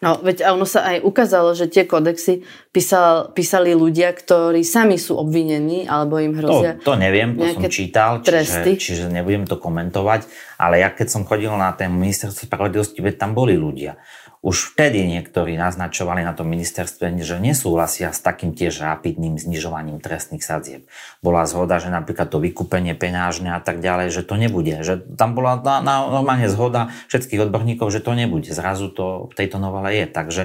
[0.00, 2.40] No, veď ono sa aj ukázalo, že tie kodexy
[2.72, 7.68] písal, písali ľudia, ktorí sami sú obvinení, alebo im hrozia To, to neviem, to som
[7.68, 10.24] čítal, čiže, čiže nebudem to komentovať,
[10.56, 14.00] ale ja keď som chodil na tému ministerstvo spravodlivosti, veď tam boli ľudia.
[14.40, 20.40] Už vtedy niektorí naznačovali na tom ministerstve, že nesúhlasia s takým tiež rapidným znižovaním trestných
[20.40, 20.88] sadzieb.
[21.20, 24.80] Bola zhoda, že napríklad to vykúpenie peňažné a tak ďalej, že to nebude.
[24.80, 28.48] Že tam bola na, na, normálne zhoda všetkých odborníkov, že to nebude.
[28.48, 30.06] Zrazu to v tejto novele je.
[30.08, 30.42] Takže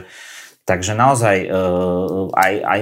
[0.65, 1.47] Takže naozaj e,
[2.33, 2.79] aj, aj,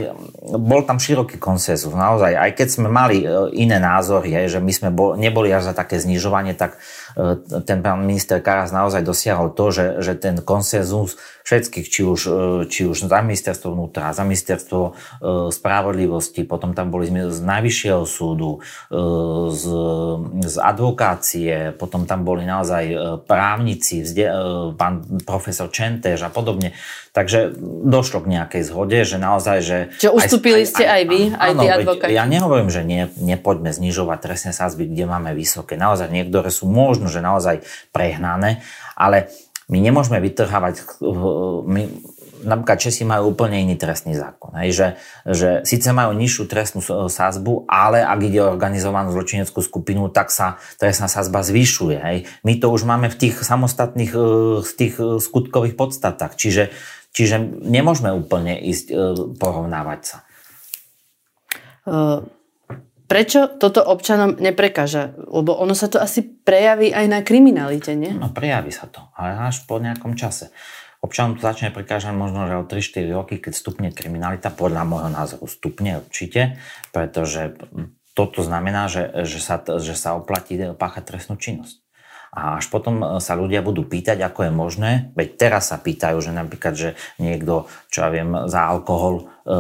[0.56, 1.92] bol tam široký konsenzus.
[1.92, 5.74] Naozaj, aj keď sme mali e, iné názory, že my sme bol, neboli až za
[5.76, 6.80] také znižovanie, tak
[7.66, 12.22] ten pán minister Karas naozaj dosiahol to, že, že ten konsenzus všetkých, či už,
[12.72, 14.82] či už za ministerstvo vnútra, za ministerstvo
[15.52, 18.64] spravodlivosti, potom tam boli z najvyššieho súdu,
[19.52, 19.64] z,
[20.44, 24.08] z advokácie, potom tam boli naozaj právnici,
[24.80, 26.72] pán profesor Čentež a podobne.
[27.14, 27.54] Takže
[27.86, 29.78] došlo k nejakej zhode, že naozaj, že...
[30.02, 32.10] Čo ustúpili aj, ste aj, aj vy, aj áno, tí advokáti?
[32.18, 35.78] Ja nehovorím, že nie, nepoďme znižovať trestné sázby, kde máme vysoké.
[35.78, 37.62] Naozaj niektoré sú možno, že naozaj
[37.94, 38.66] prehnané,
[38.98, 39.30] ale
[39.74, 41.02] my nemôžeme vytrhávať...
[41.66, 41.90] My,
[42.46, 44.54] napríklad Česi majú úplne iný trestný zákon.
[44.62, 44.88] Hej, že,
[45.26, 50.62] že síce majú nižšiu trestnú sázbu, ale ak ide o organizovanú zločineckú skupinu, tak sa
[50.78, 51.98] trestná sázba zvyšuje.
[51.98, 52.18] Hej.
[52.46, 54.14] My to už máme v tých samostatných
[54.62, 56.38] v tých skutkových podstatách.
[56.38, 56.70] Čiže
[57.14, 58.90] Čiže nemôžeme úplne ísť
[59.38, 60.18] porovnávať sa.
[61.86, 62.26] E,
[63.06, 65.14] prečo toto občanom neprekáža?
[65.30, 68.16] Lebo ono sa to asi prejaví aj na kriminalite, nie?
[68.16, 70.50] No prejaví sa to, ale až po nejakom čase.
[71.04, 75.52] Občanom to začne prekážať možno, že o 3-4 roky, keď stupne kriminalita, podľa môjho názoru
[75.52, 76.56] stupne určite,
[76.96, 77.60] pretože
[78.16, 81.83] toto znamená, že, že, sa, že sa oplatí páchať trestnú činnosť.
[82.34, 86.18] A až potom e, sa ľudia budú pýtať, ako je možné, veď teraz sa pýtajú,
[86.18, 86.90] že napríklad, že
[87.22, 89.58] niekto, čo ja viem, za alkohol e, e,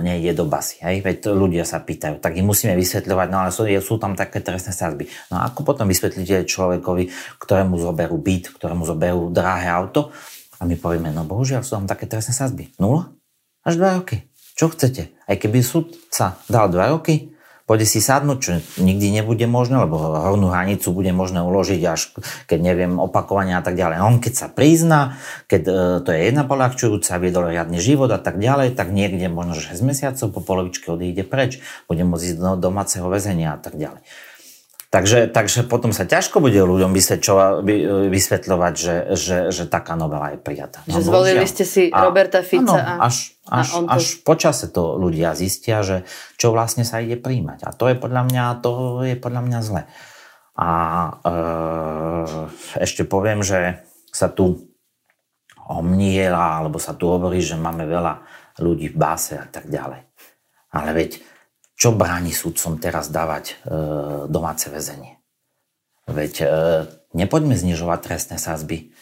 [0.00, 0.80] nejde do basy.
[0.80, 1.04] Hej?
[1.04, 4.72] Veď ľudia sa pýtajú, tak im musíme vysvetľovať, no ale sú, sú tam také trestné
[4.72, 5.12] sázby.
[5.28, 10.08] No a ako potom vysvetlíte človekovi, ktorému zoberú byt, ktorému zoberú drahé auto
[10.56, 12.72] a my povieme, no bohužiaľ sú tam také trestné sázby.
[12.80, 13.12] Nula?
[13.60, 14.24] Až dva roky.
[14.56, 15.12] Čo chcete?
[15.28, 17.29] Aj keby súd sa dal dva roky,
[17.70, 18.50] pôjde si sadnúť, čo
[18.82, 22.18] nikdy nebude možné, lebo hornú hranicu bude možné uložiť až
[22.50, 24.02] keď neviem opakovania a tak ďalej.
[24.02, 25.14] On keď sa prizná,
[25.46, 29.54] keď e, to je jedna polahčujúca, viedol riadny život a tak ďalej, tak niekde možno
[29.54, 34.02] 6 mesiacov po polovičke odíde preč, bude môcť ísť do domáceho väzenia a tak ďalej.
[34.90, 36.90] Takže, takže potom sa ťažko bude ľuďom
[38.10, 40.82] vysvetľovať, že, že, že taká novela je prijatá.
[40.90, 42.74] No, že zvolili ste si a, Roberta Fica.
[42.74, 43.90] Áno, a, až, až, a on to...
[43.94, 46.02] až počase to ľudia zistia, že
[46.34, 47.62] čo vlastne sa ide príjmať.
[47.62, 48.70] A to je podľa mňa, to
[49.06, 49.82] je podľa mňa zle.
[50.58, 50.70] A
[51.22, 51.32] e,
[52.82, 54.74] ešte poviem, že sa tu
[55.70, 58.26] omniela, alebo sa tu hovorí, že máme veľa
[58.58, 60.02] ľudí v báse a tak ďalej.
[60.74, 61.29] Ale veď
[61.80, 63.54] čo bráni sudcom teraz dávať e,
[64.28, 65.16] domáce väzenie?
[66.04, 66.46] Veď e,
[67.16, 68.92] nepoďme znižovať trestné sázby,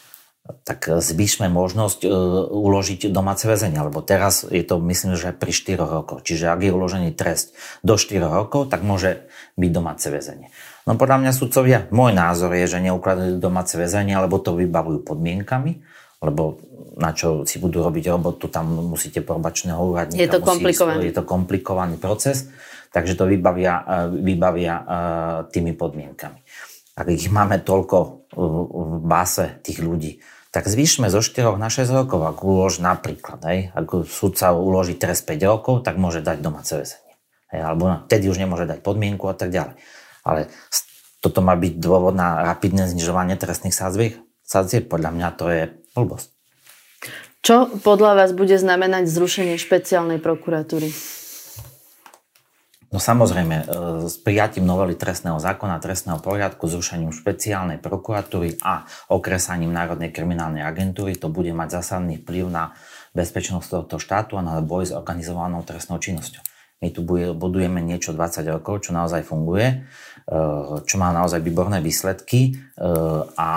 [0.62, 2.09] tak zvýšme možnosť e,
[2.55, 6.23] uložiť domáce väzenie, lebo teraz je to myslím, že pri 4 rokoch.
[6.23, 9.27] Čiže ak je uložený trest do 4 rokov, tak môže
[9.59, 10.55] byť domáce väzenie.
[10.87, 15.83] No podľa mňa sudcovia, môj názor je, že neukladajú domáce väzenie, lebo to vybavujú podmienkami,
[16.23, 16.62] lebo
[16.99, 20.19] na čo si budú robiť robotu, tam musíte probačného úradníka.
[20.19, 20.99] Je to komplikovaný.
[21.07, 22.51] Je to komplikovaný proces,
[22.91, 24.85] takže to vybavia, e, vybavia e,
[25.55, 26.43] tými podmienkami.
[26.99, 30.19] Ak ich máme toľko v báse tých ľudí,
[30.51, 32.27] tak zvýšme zo 4 na 6 rokov.
[32.27, 37.15] Ak ulož napríklad, hej, ak sudca uloží trest 5 rokov, tak môže dať domáce väzenie.
[37.55, 39.79] Hej, alebo vtedy už nemôže dať podmienku a tak ďalej.
[40.27, 40.51] Ale
[41.23, 44.19] toto má byť dôvod na rapidné znižovanie trestných sadzieb?
[44.43, 45.63] Sadzieb, podľa mňa to je
[45.95, 46.38] blbosť.
[47.49, 50.93] Čo podľa vás bude znamenať zrušenie špeciálnej prokuratúry?
[52.93, 53.65] No samozrejme, e,
[54.05, 61.17] s prijatím novely trestného zákona, trestného poriadku, zrušením špeciálnej prokuratúry a okresaním Národnej kriminálnej agentúry
[61.17, 62.77] to bude mať zásadný vplyv na
[63.17, 66.45] bezpečnosť tohto štátu a na boj s organizovanou trestnou činnosťou.
[66.85, 67.01] My tu
[67.33, 69.77] budujeme niečo 20 rokov, čo naozaj funguje, e,
[70.85, 72.85] čo má naozaj výborné výsledky e,
[73.41, 73.49] a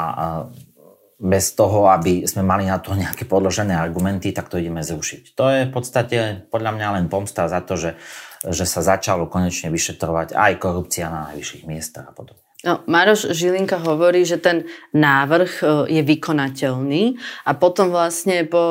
[1.22, 5.38] bez toho, aby sme mali na to nejaké podložené argumenty, tak to ideme zrušiť.
[5.38, 6.18] To je v podstate
[6.50, 7.96] podľa mňa len pomsta za to, že,
[8.44, 12.51] že sa začalo konečne vyšetrovať aj korupcia na najvyšších miestach a podobne.
[12.62, 15.66] No, Maroš Žilinka hovorí, že ten návrh e,
[15.98, 17.18] je vykonateľný
[17.50, 18.62] a potom vlastne po,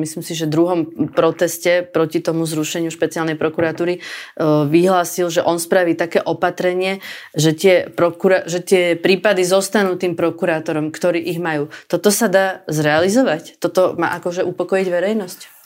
[0.00, 4.00] myslím si, že druhom proteste proti tomu zrušeniu špeciálnej prokuratúry e,
[4.64, 7.04] vyhlásil, že on spraví také opatrenie,
[7.36, 11.68] že tie, prokura- že tie prípady zostanú tým prokurátorom, ktorí ich majú.
[11.84, 13.60] Toto sa dá zrealizovať?
[13.60, 15.63] Toto má akože upokojiť verejnosť?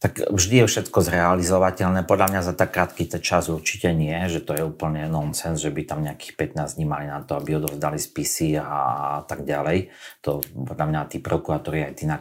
[0.00, 2.08] Tak vždy je všetko zrealizovateľné.
[2.08, 5.84] Podľa mňa za tak krátky čas určite nie, že to je úplne nonsens, že by
[5.84, 9.92] tam nejakých 15 dní mali na to, aby odovzdali spisy a tak ďalej.
[10.24, 12.16] To podľa mňa tí prokurátori aj tí na,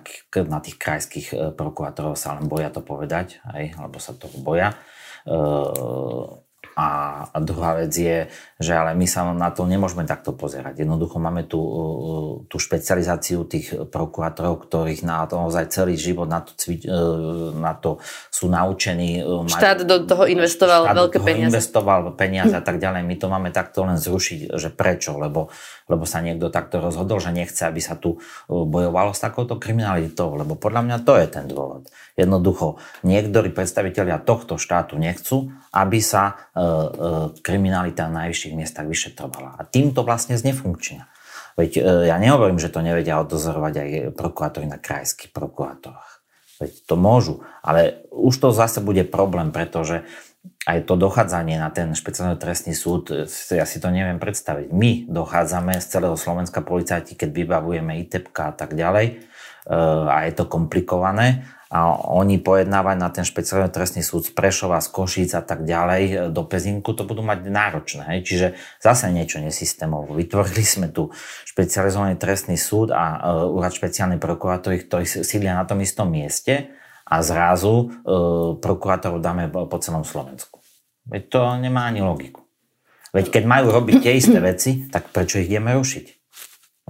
[0.51, 4.75] na tých krajských e, prokurátorov sa len boja to povedať, aj, lebo sa toho boja.
[5.23, 5.39] E,
[6.79, 10.79] A, druhá vec je, že ale my sa na to nemôžeme takto pozerať.
[10.79, 11.59] Jednoducho máme tú,
[12.47, 16.95] tú špecializáciu tých prokurátorov, ktorých na to naozaj celý život na to, cvič, e,
[17.59, 17.99] na to
[18.31, 19.19] sú naučení.
[19.19, 21.49] E, štát do toho investoval štát veľké do toho peniaze.
[21.51, 23.03] investoval peniaze a tak ďalej.
[23.03, 25.19] My to máme takto len zrušiť, že prečo?
[25.19, 25.51] Lebo,
[25.91, 30.31] lebo sa niekto takto rozhodol, že nechce, aby sa tu e, bojovalo s takouto kriminalitou.
[30.39, 31.91] Lebo podľa mňa to je ten dôvod.
[32.19, 32.75] Jednoducho,
[33.07, 36.67] niektorí predstavitelia tohto štátu nechcú, aby sa e, e,
[37.39, 39.55] kriminalita na najvyšších miestach vyšetrovala.
[39.55, 41.07] A týmto vlastne znefunkčia.
[41.55, 43.89] Veď e, ja nehovorím, že to nevedia odozorovať aj
[44.19, 46.19] prokurátori na krajských prokurátorách.
[46.59, 50.03] Veď to môžu, ale už to zase bude problém, pretože
[50.67, 54.75] aj to dochádzanie na ten špeciálny trestný súd, e, ja si to neviem predstaviť.
[54.75, 59.31] My dochádzame z celého Slovenska policajti, keď vybavujeme ITEPka a tak ďalej,
[59.69, 64.89] a je to komplikované a oni pojednávať na ten špeciálny trestný súd z Prešova, z
[64.89, 68.09] Košíc a tak ďalej e, do Pezinku, to budú mať náročné.
[68.09, 68.19] Hej?
[68.25, 68.47] Čiže
[68.81, 70.17] zase niečo nesystémovo.
[70.17, 71.13] Vytvorili sme tu
[71.45, 76.73] špecializovaný trestný súd a uh, úrad špeciálnej prokurátory, ktorí sídlia na tom istom mieste
[77.05, 80.57] a zrazu uh, prokurátorov dáme po celom Slovensku.
[81.05, 82.49] Veď to nemá ani logiku.
[83.13, 86.18] Veď keď majú robiť tie isté veci, tak prečo ich ideme rušiť?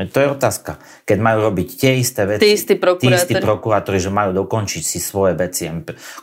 [0.08, 0.80] To je otázka.
[1.04, 4.84] Keď majú robiť tie isté veci, tí istí prokurátori, tí istí prokurátori že majú dokončiť
[4.86, 5.68] si svoje veci,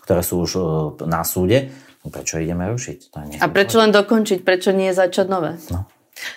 [0.01, 0.61] ktoré sú už e,
[1.05, 1.69] na súde,
[2.01, 2.99] no prečo ideme rušiť?
[3.13, 4.41] To a prečo len dokončiť?
[4.41, 5.61] Prečo nie začať nové?
[5.69, 5.85] No.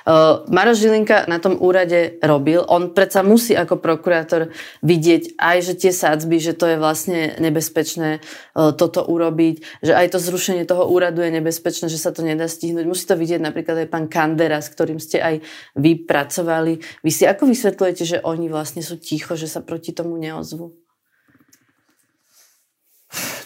[0.03, 2.59] Uh, Maroš Žilinka na tom úrade robil.
[2.67, 4.51] On predsa musí ako prokurátor
[4.83, 10.15] vidieť aj, že tie sádzby, že to je vlastne nebezpečné uh, toto urobiť, že aj
[10.15, 12.83] to zrušenie toho úradu je nebezpečné, že sa to nedá stihnúť.
[12.83, 15.35] Musí to vidieť napríklad aj pán Kandera, s ktorým ste aj
[15.79, 16.83] vy pracovali.
[16.99, 20.88] Vy si ako vysvetľujete, že oni vlastne sú ticho, že sa proti tomu neozvú?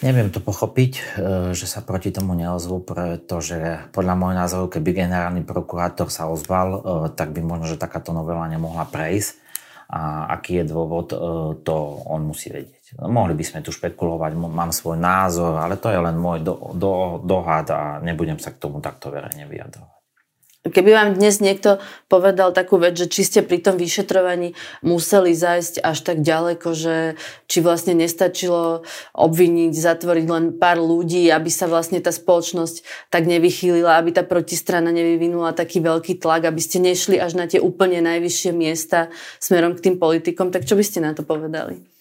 [0.04, 1.02] Neviem to pochopiť, e,
[1.56, 6.80] že sa proti tomu neozvú, pretože podľa môjho názoru, keby generálny prokurátor sa ozval, e,
[7.16, 9.40] tak by možno, že takáto novela nemohla prejsť.
[9.88, 11.16] A aký je dôvod, e,
[11.64, 11.74] to
[12.04, 13.00] on musí vedieť.
[13.00, 17.24] Mohli by sme tu špekulovať, mám svoj názor, ale to je len môj do, do,
[17.24, 20.03] dohad a nebudem sa k tomu takto verejne vyjadrovať.
[20.64, 21.76] Keby vám dnes niekto
[22.08, 27.20] povedal takú vec, že či ste pri tom vyšetrovaní museli zájsť až tak ďaleko, že
[27.44, 28.80] či vlastne nestačilo
[29.12, 32.80] obviniť, zatvoriť len pár ľudí, aby sa vlastne tá spoločnosť
[33.12, 37.60] tak nevychýlila, aby tá protistrana nevyvinula taký veľký tlak, aby ste nešli až na tie
[37.60, 39.12] úplne najvyššie miesta
[39.44, 41.93] smerom k tým politikom, tak čo by ste na to povedali?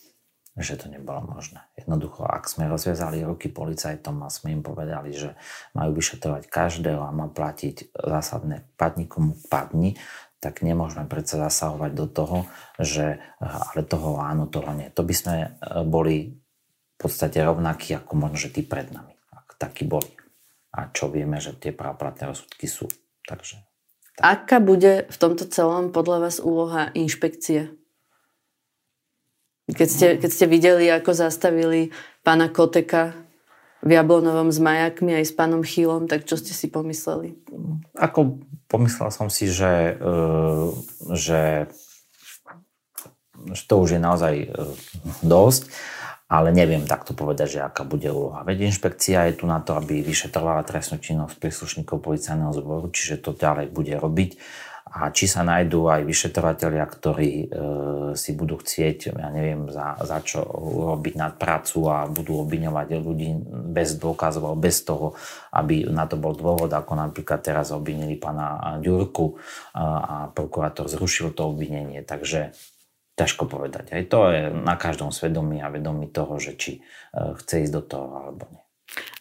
[0.54, 1.66] Že to nebolo možné.
[1.74, 5.34] Jednoducho, ak sme rozviazali ruky policajtom a sme im povedali, že
[5.74, 9.98] majú vyšetrovať každého a má platiť zásadné padníkom padni,
[10.38, 12.38] tak nemôžeme predsa zasahovať do toho,
[12.78, 14.92] že ale toho áno, toho nie.
[14.92, 15.50] To by sme e,
[15.88, 16.36] boli
[16.94, 19.16] v podstate rovnakí ako možno, že tí pred nami.
[19.32, 20.12] Ak takí boli.
[20.76, 22.92] A čo vieme, že tie právoplatné rozsudky sú.
[23.24, 23.64] Takže,
[24.20, 24.22] tak.
[24.22, 27.74] Aká bude v tomto celom podľa vás úloha inšpekcie?
[29.64, 33.16] Keď ste, keď ste videli, ako zastavili pána Koteka
[33.80, 37.36] v Jablonovom s majakmi aj s pánom Chýlom, tak čo ste si pomysleli?
[37.96, 40.16] Ako pomyslel som si, že, e,
[41.16, 41.44] že,
[43.56, 44.48] že to už je naozaj e,
[45.24, 45.72] dosť,
[46.28, 48.44] ale neviem takto povedať, že aká bude úloha.
[48.44, 53.32] Veď inšpekcia je tu na to, aby vyšetrovala trestnú činnosť príslušníkov policajného zboru, čiže to
[53.32, 54.32] ďalej bude robiť
[54.94, 57.46] a či sa nájdú aj vyšetrovateľia, ktorí e,
[58.14, 60.46] si budú chcieť, ja neviem, za, za čo
[60.94, 63.34] robiť nadprácu a budú obviňovať ľudí
[63.74, 65.18] bez dôkazov, bez toho,
[65.50, 69.34] aby na to bol dôvod, ako napríklad teraz obvinili pána Ďurku
[69.74, 72.06] a, a prokurátor zrušil to obvinenie.
[72.06, 72.54] Takže
[73.18, 73.98] ťažko povedať.
[73.98, 76.82] Aj to je na každom svedomí a vedomí toho, že či e,
[77.42, 78.63] chce ísť do toho alebo nie.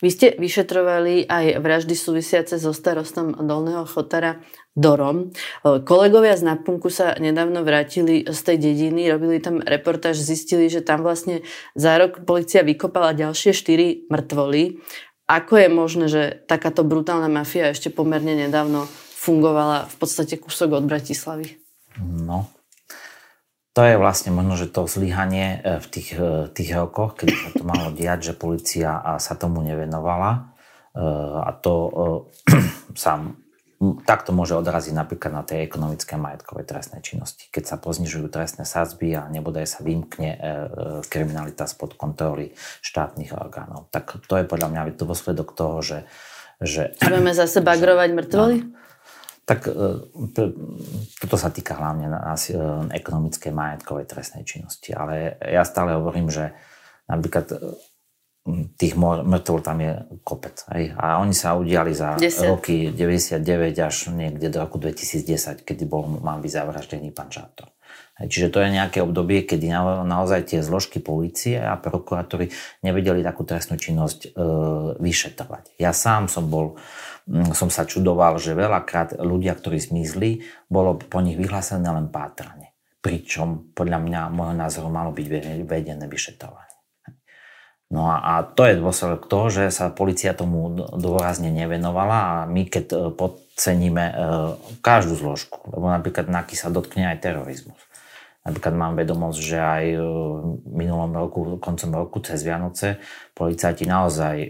[0.03, 4.43] Vy ste vyšetrovali aj vraždy súvisiace so starostom Dolného Chotara
[4.73, 5.31] Dorom.
[5.63, 11.05] Kolegovia z Napunku sa nedávno vrátili z tej dediny, robili tam reportáž, zistili, že tam
[11.05, 11.45] vlastne
[11.77, 14.81] za rok policia vykopala ďalšie štyri mŕtvoly.
[15.29, 20.85] Ako je možné, že takáto brutálna mafia ešte pomerne nedávno fungovala v podstate kúsok od
[20.89, 21.63] Bratislavy?
[22.03, 22.49] No,
[23.73, 27.51] to je vlastne možno, že to zlyhanie e, v tých, e, tých rokoch, keď sa
[27.57, 30.53] to malo diať, že policia sa tomu nevenovala.
[30.93, 31.01] E,
[31.41, 31.73] a to
[32.97, 33.33] sa
[34.07, 37.51] tak to môže odraziť napríklad na tej ekonomické majetkovej trestnej činnosti.
[37.51, 40.39] Keď sa poznižujú trestné sázby a nebodaj sa vymkne
[41.11, 43.91] kriminalita spod kontroly štátnych orgánov.
[43.91, 45.99] Tak to je podľa mňa dôsledok toho, že...
[46.63, 48.57] že Budeme zase bagrovať mŕtvoly?
[48.71, 48.82] No,
[49.53, 49.73] tak e,
[51.21, 52.33] toto sa týka hlavne na
[52.89, 54.97] ekonomickej majetkovej trestnej činnosti.
[54.97, 56.57] Ale ja stále hovorím, že
[57.05, 57.53] napríklad
[58.75, 59.93] tých mŕtvol tam je
[60.27, 60.67] kopec.
[60.75, 60.99] Hej.
[60.99, 62.51] A oni sa udiali za 10.
[62.51, 63.39] roky 99
[63.79, 67.71] až niekde do roku 2010, kedy bol, mám byť zavraždený pán Čátor.
[68.19, 69.73] Čiže to je nejaké obdobie, kedy
[70.07, 72.51] naozaj tie zložky policie a prokuratúry
[72.85, 74.29] nevedeli takú trestnú činnosť e,
[75.01, 75.79] vyšetrovať.
[75.81, 76.77] Ja sám som bol,
[77.55, 82.75] som sa čudoval, že veľakrát ľudia, ktorí zmizli, bolo po nich vyhlásené len pátranie.
[83.03, 85.27] Pričom podľa mňa, môjho názoru, malo byť
[85.67, 86.73] vedené vyšetrovanie.
[87.93, 92.65] No a, a to je dôsledok toho, že sa policia tomu dôrazne nevenovala a my
[92.65, 94.15] keď e, podceníme e,
[94.81, 97.77] každú zložku, lebo napríklad NAKY sa dotkne aj terorizmus.
[98.43, 99.97] Napríklad mám vedomosť, že aj e,
[100.63, 102.99] v minulom roku, koncom roku cez Vianoce
[103.39, 104.49] policajti naozaj e,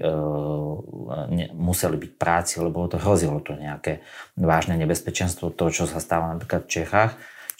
[1.52, 4.00] museli byť práci, lebo to hrozilo to nejaké
[4.36, 7.12] vážne nebezpečenstvo, to, čo sa stáva napríklad v Čechách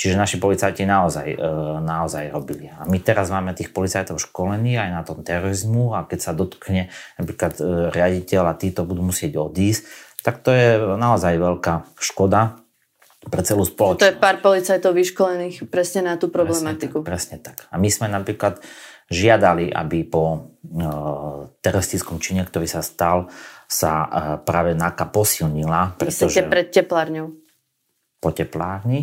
[0.03, 2.66] Čiže naši policajti naozaj, e, naozaj robili.
[2.74, 6.91] A my teraz máme tých policajtov školení aj na tom terorizmu a keď sa dotkne
[7.22, 7.62] napríklad e,
[7.95, 9.87] riaditeľ a títo budú musieť odísť,
[10.26, 12.62] tak to je naozaj veľká škoda
[13.29, 14.03] pre celú spoločnosť.
[14.03, 17.07] To je pár policajtov vyškolených presne na tú problematiku.
[17.07, 17.59] Presne tak.
[17.59, 17.75] Presne tak.
[17.75, 18.59] A my sme napríklad
[19.12, 20.39] žiadali, aby po e,
[21.62, 23.31] teroristickom čine, ktorý sa stal,
[23.68, 24.05] sa
[24.45, 25.97] práve NAKA posilnila.
[25.97, 26.29] Pretože...
[26.29, 27.33] Myslíte pred teplárňou?
[28.20, 29.01] Po teplárni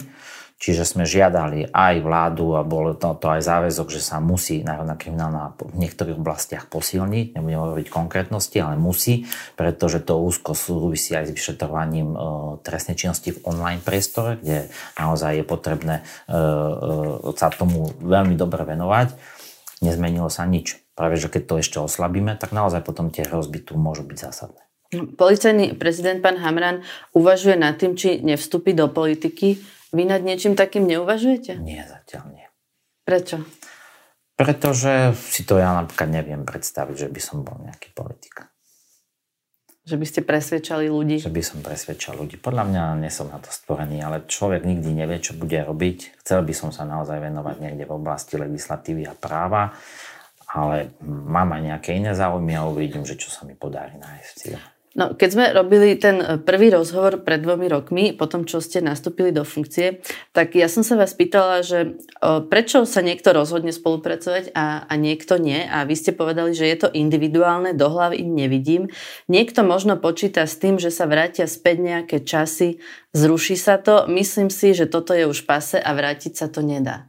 [0.60, 5.00] Čiže sme žiadali aj vládu a bol to, to aj záväzok, že sa musí Národná
[5.00, 9.24] kriminálna v niektorých oblastiach posilniť, nebudem hovoriť konkrétnosti, ale musí,
[9.56, 12.18] pretože to úzko súvisí aj s vyšetrovaním e,
[12.60, 14.68] trestnej činnosti v online priestore, kde
[15.00, 15.96] naozaj je potrebné
[16.28, 19.16] e, e, sa tomu veľmi dobre venovať.
[19.80, 20.76] Nezmenilo sa nič.
[20.92, 24.60] Práve, že keď to ešte oslabíme, tak naozaj potom tie hrozby tu môžu byť zásadné.
[25.16, 26.84] Policajný prezident pán Hamran
[27.16, 31.58] uvažuje nad tým, či nevstúpi do politiky vy nad niečím takým neuvažujete?
[31.62, 32.48] Nie, zatiaľ nie.
[33.06, 33.42] Prečo?
[34.40, 38.48] Pretože si to ja napríklad neviem predstaviť, že by som bol nejaký politik.
[39.84, 41.18] Že by ste presvedčali ľudí?
[41.18, 42.38] Že by som presvedčal ľudí.
[42.38, 46.22] Podľa mňa nie som na to stvorený, ale človek nikdy nevie, čo bude robiť.
[46.22, 49.74] Chcel by som sa naozaj venovať niekde v oblasti legislatívy a práva,
[50.54, 54.38] ale mám aj nejaké iné záujmy a uvidím, že čo sa mi podarí nájsť.
[54.98, 59.30] No, keď sme robili ten e, prvý rozhovor pred dvomi rokmi, potom čo ste nastúpili
[59.30, 60.02] do funkcie,
[60.34, 64.94] tak ja som sa vás pýtala, že o, prečo sa niekto rozhodne spolupracovať a, a
[64.98, 65.62] niekto nie.
[65.62, 68.90] A vy ste povedali, že je to individuálne, do hlavy nevidím.
[69.30, 72.82] Niekto možno počíta s tým, že sa vrátia späť nejaké časy,
[73.14, 74.10] zruší sa to.
[74.10, 77.06] Myslím si, že toto je už pase a vrátiť sa to nedá.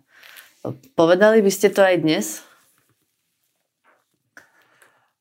[0.92, 2.44] Povedali by ste to aj dnes?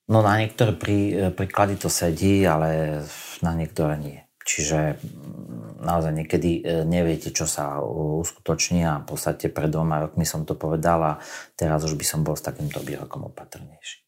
[0.09, 3.01] No na niektoré prí, príklady to sedí, ale
[3.45, 4.19] na niektoré nie.
[4.49, 10.25] Čiže mm, naozaj niekedy e, neviete, čo sa uskutoční a v podstate pred dvoma rokmi
[10.25, 11.13] som to povedal a
[11.53, 14.01] teraz už by som bol s takýmto výrokom opatrnejší.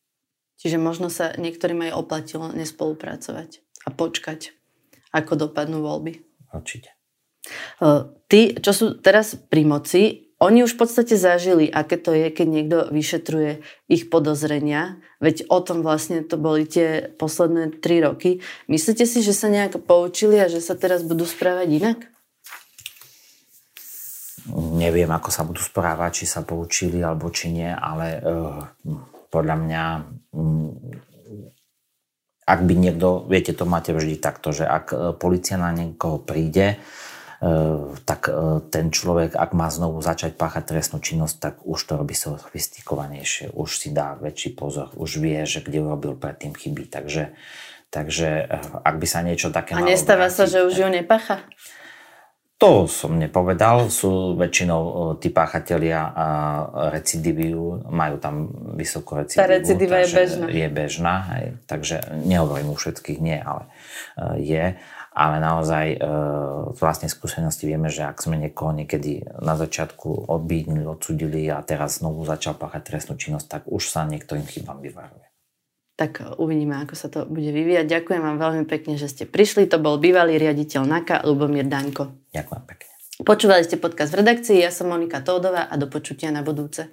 [0.57, 4.57] Čiže možno sa niektorým aj oplatilo nespolupracovať a počkať,
[5.13, 6.25] ako dopadnú voľby.
[6.49, 6.97] Určite.
[7.77, 12.33] E, tí, čo sú teraz pri moci, oni už v podstate zažili, aké to je,
[12.33, 14.97] keď niekto vyšetruje ich podozrenia.
[15.21, 18.41] Veď o tom vlastne to boli tie posledné tri roky.
[18.65, 21.99] Myslíte si, že sa nejak poučili a že sa teraz budú správať inak?
[24.57, 28.65] Neviem, ako sa budú správať, či sa poučili alebo či nie, ale uh,
[29.29, 29.83] podľa mňa
[30.33, 30.73] um,
[32.51, 36.81] ak by niekto, viete, to máte vždy takto, že ak eh, policia na niekoho príde,
[38.05, 42.13] tak eh, ten človek, ak má znovu začať páchať trestnú činnosť, tak už to robí
[42.13, 46.85] sofistikovanejšie, už si dá väčší pozor, už vie, že kde urobil predtým chyby.
[46.85, 47.33] Takže,
[47.89, 51.41] takže eh, ak by sa niečo také A nestáva sa, že už ju nepacha?
[52.61, 56.25] To som nepovedal, sú väčšinou tí páchatelia a
[56.93, 59.41] recidivujú, majú tam vysokú recidivu.
[59.41, 60.45] Tá recidiva je bežná.
[60.45, 63.65] Je bežná, hej, takže nehovorím u všetkých nie, ale
[64.37, 64.77] je
[65.11, 65.97] ale naozaj e,
[66.71, 71.99] z vlastnej skúsenosti vieme, že ak sme niekoho niekedy na začiatku odbídnili, odsudili a teraz
[71.99, 75.27] znovu začal páchať trestnú činnosť, tak už sa niektorým chybám vyvaruje.
[75.99, 77.85] Tak uvidíme, ako sa to bude vyvíjať.
[77.85, 79.67] Ďakujem vám veľmi pekne, že ste prišli.
[79.69, 82.31] To bol bývalý riaditeľ NAKA, Lubomír Daňko.
[82.31, 82.91] Ďakujem pekne.
[83.21, 86.89] Počúvali ste podcast v redakcii, ja som Monika Tódová a do počutia na budúce.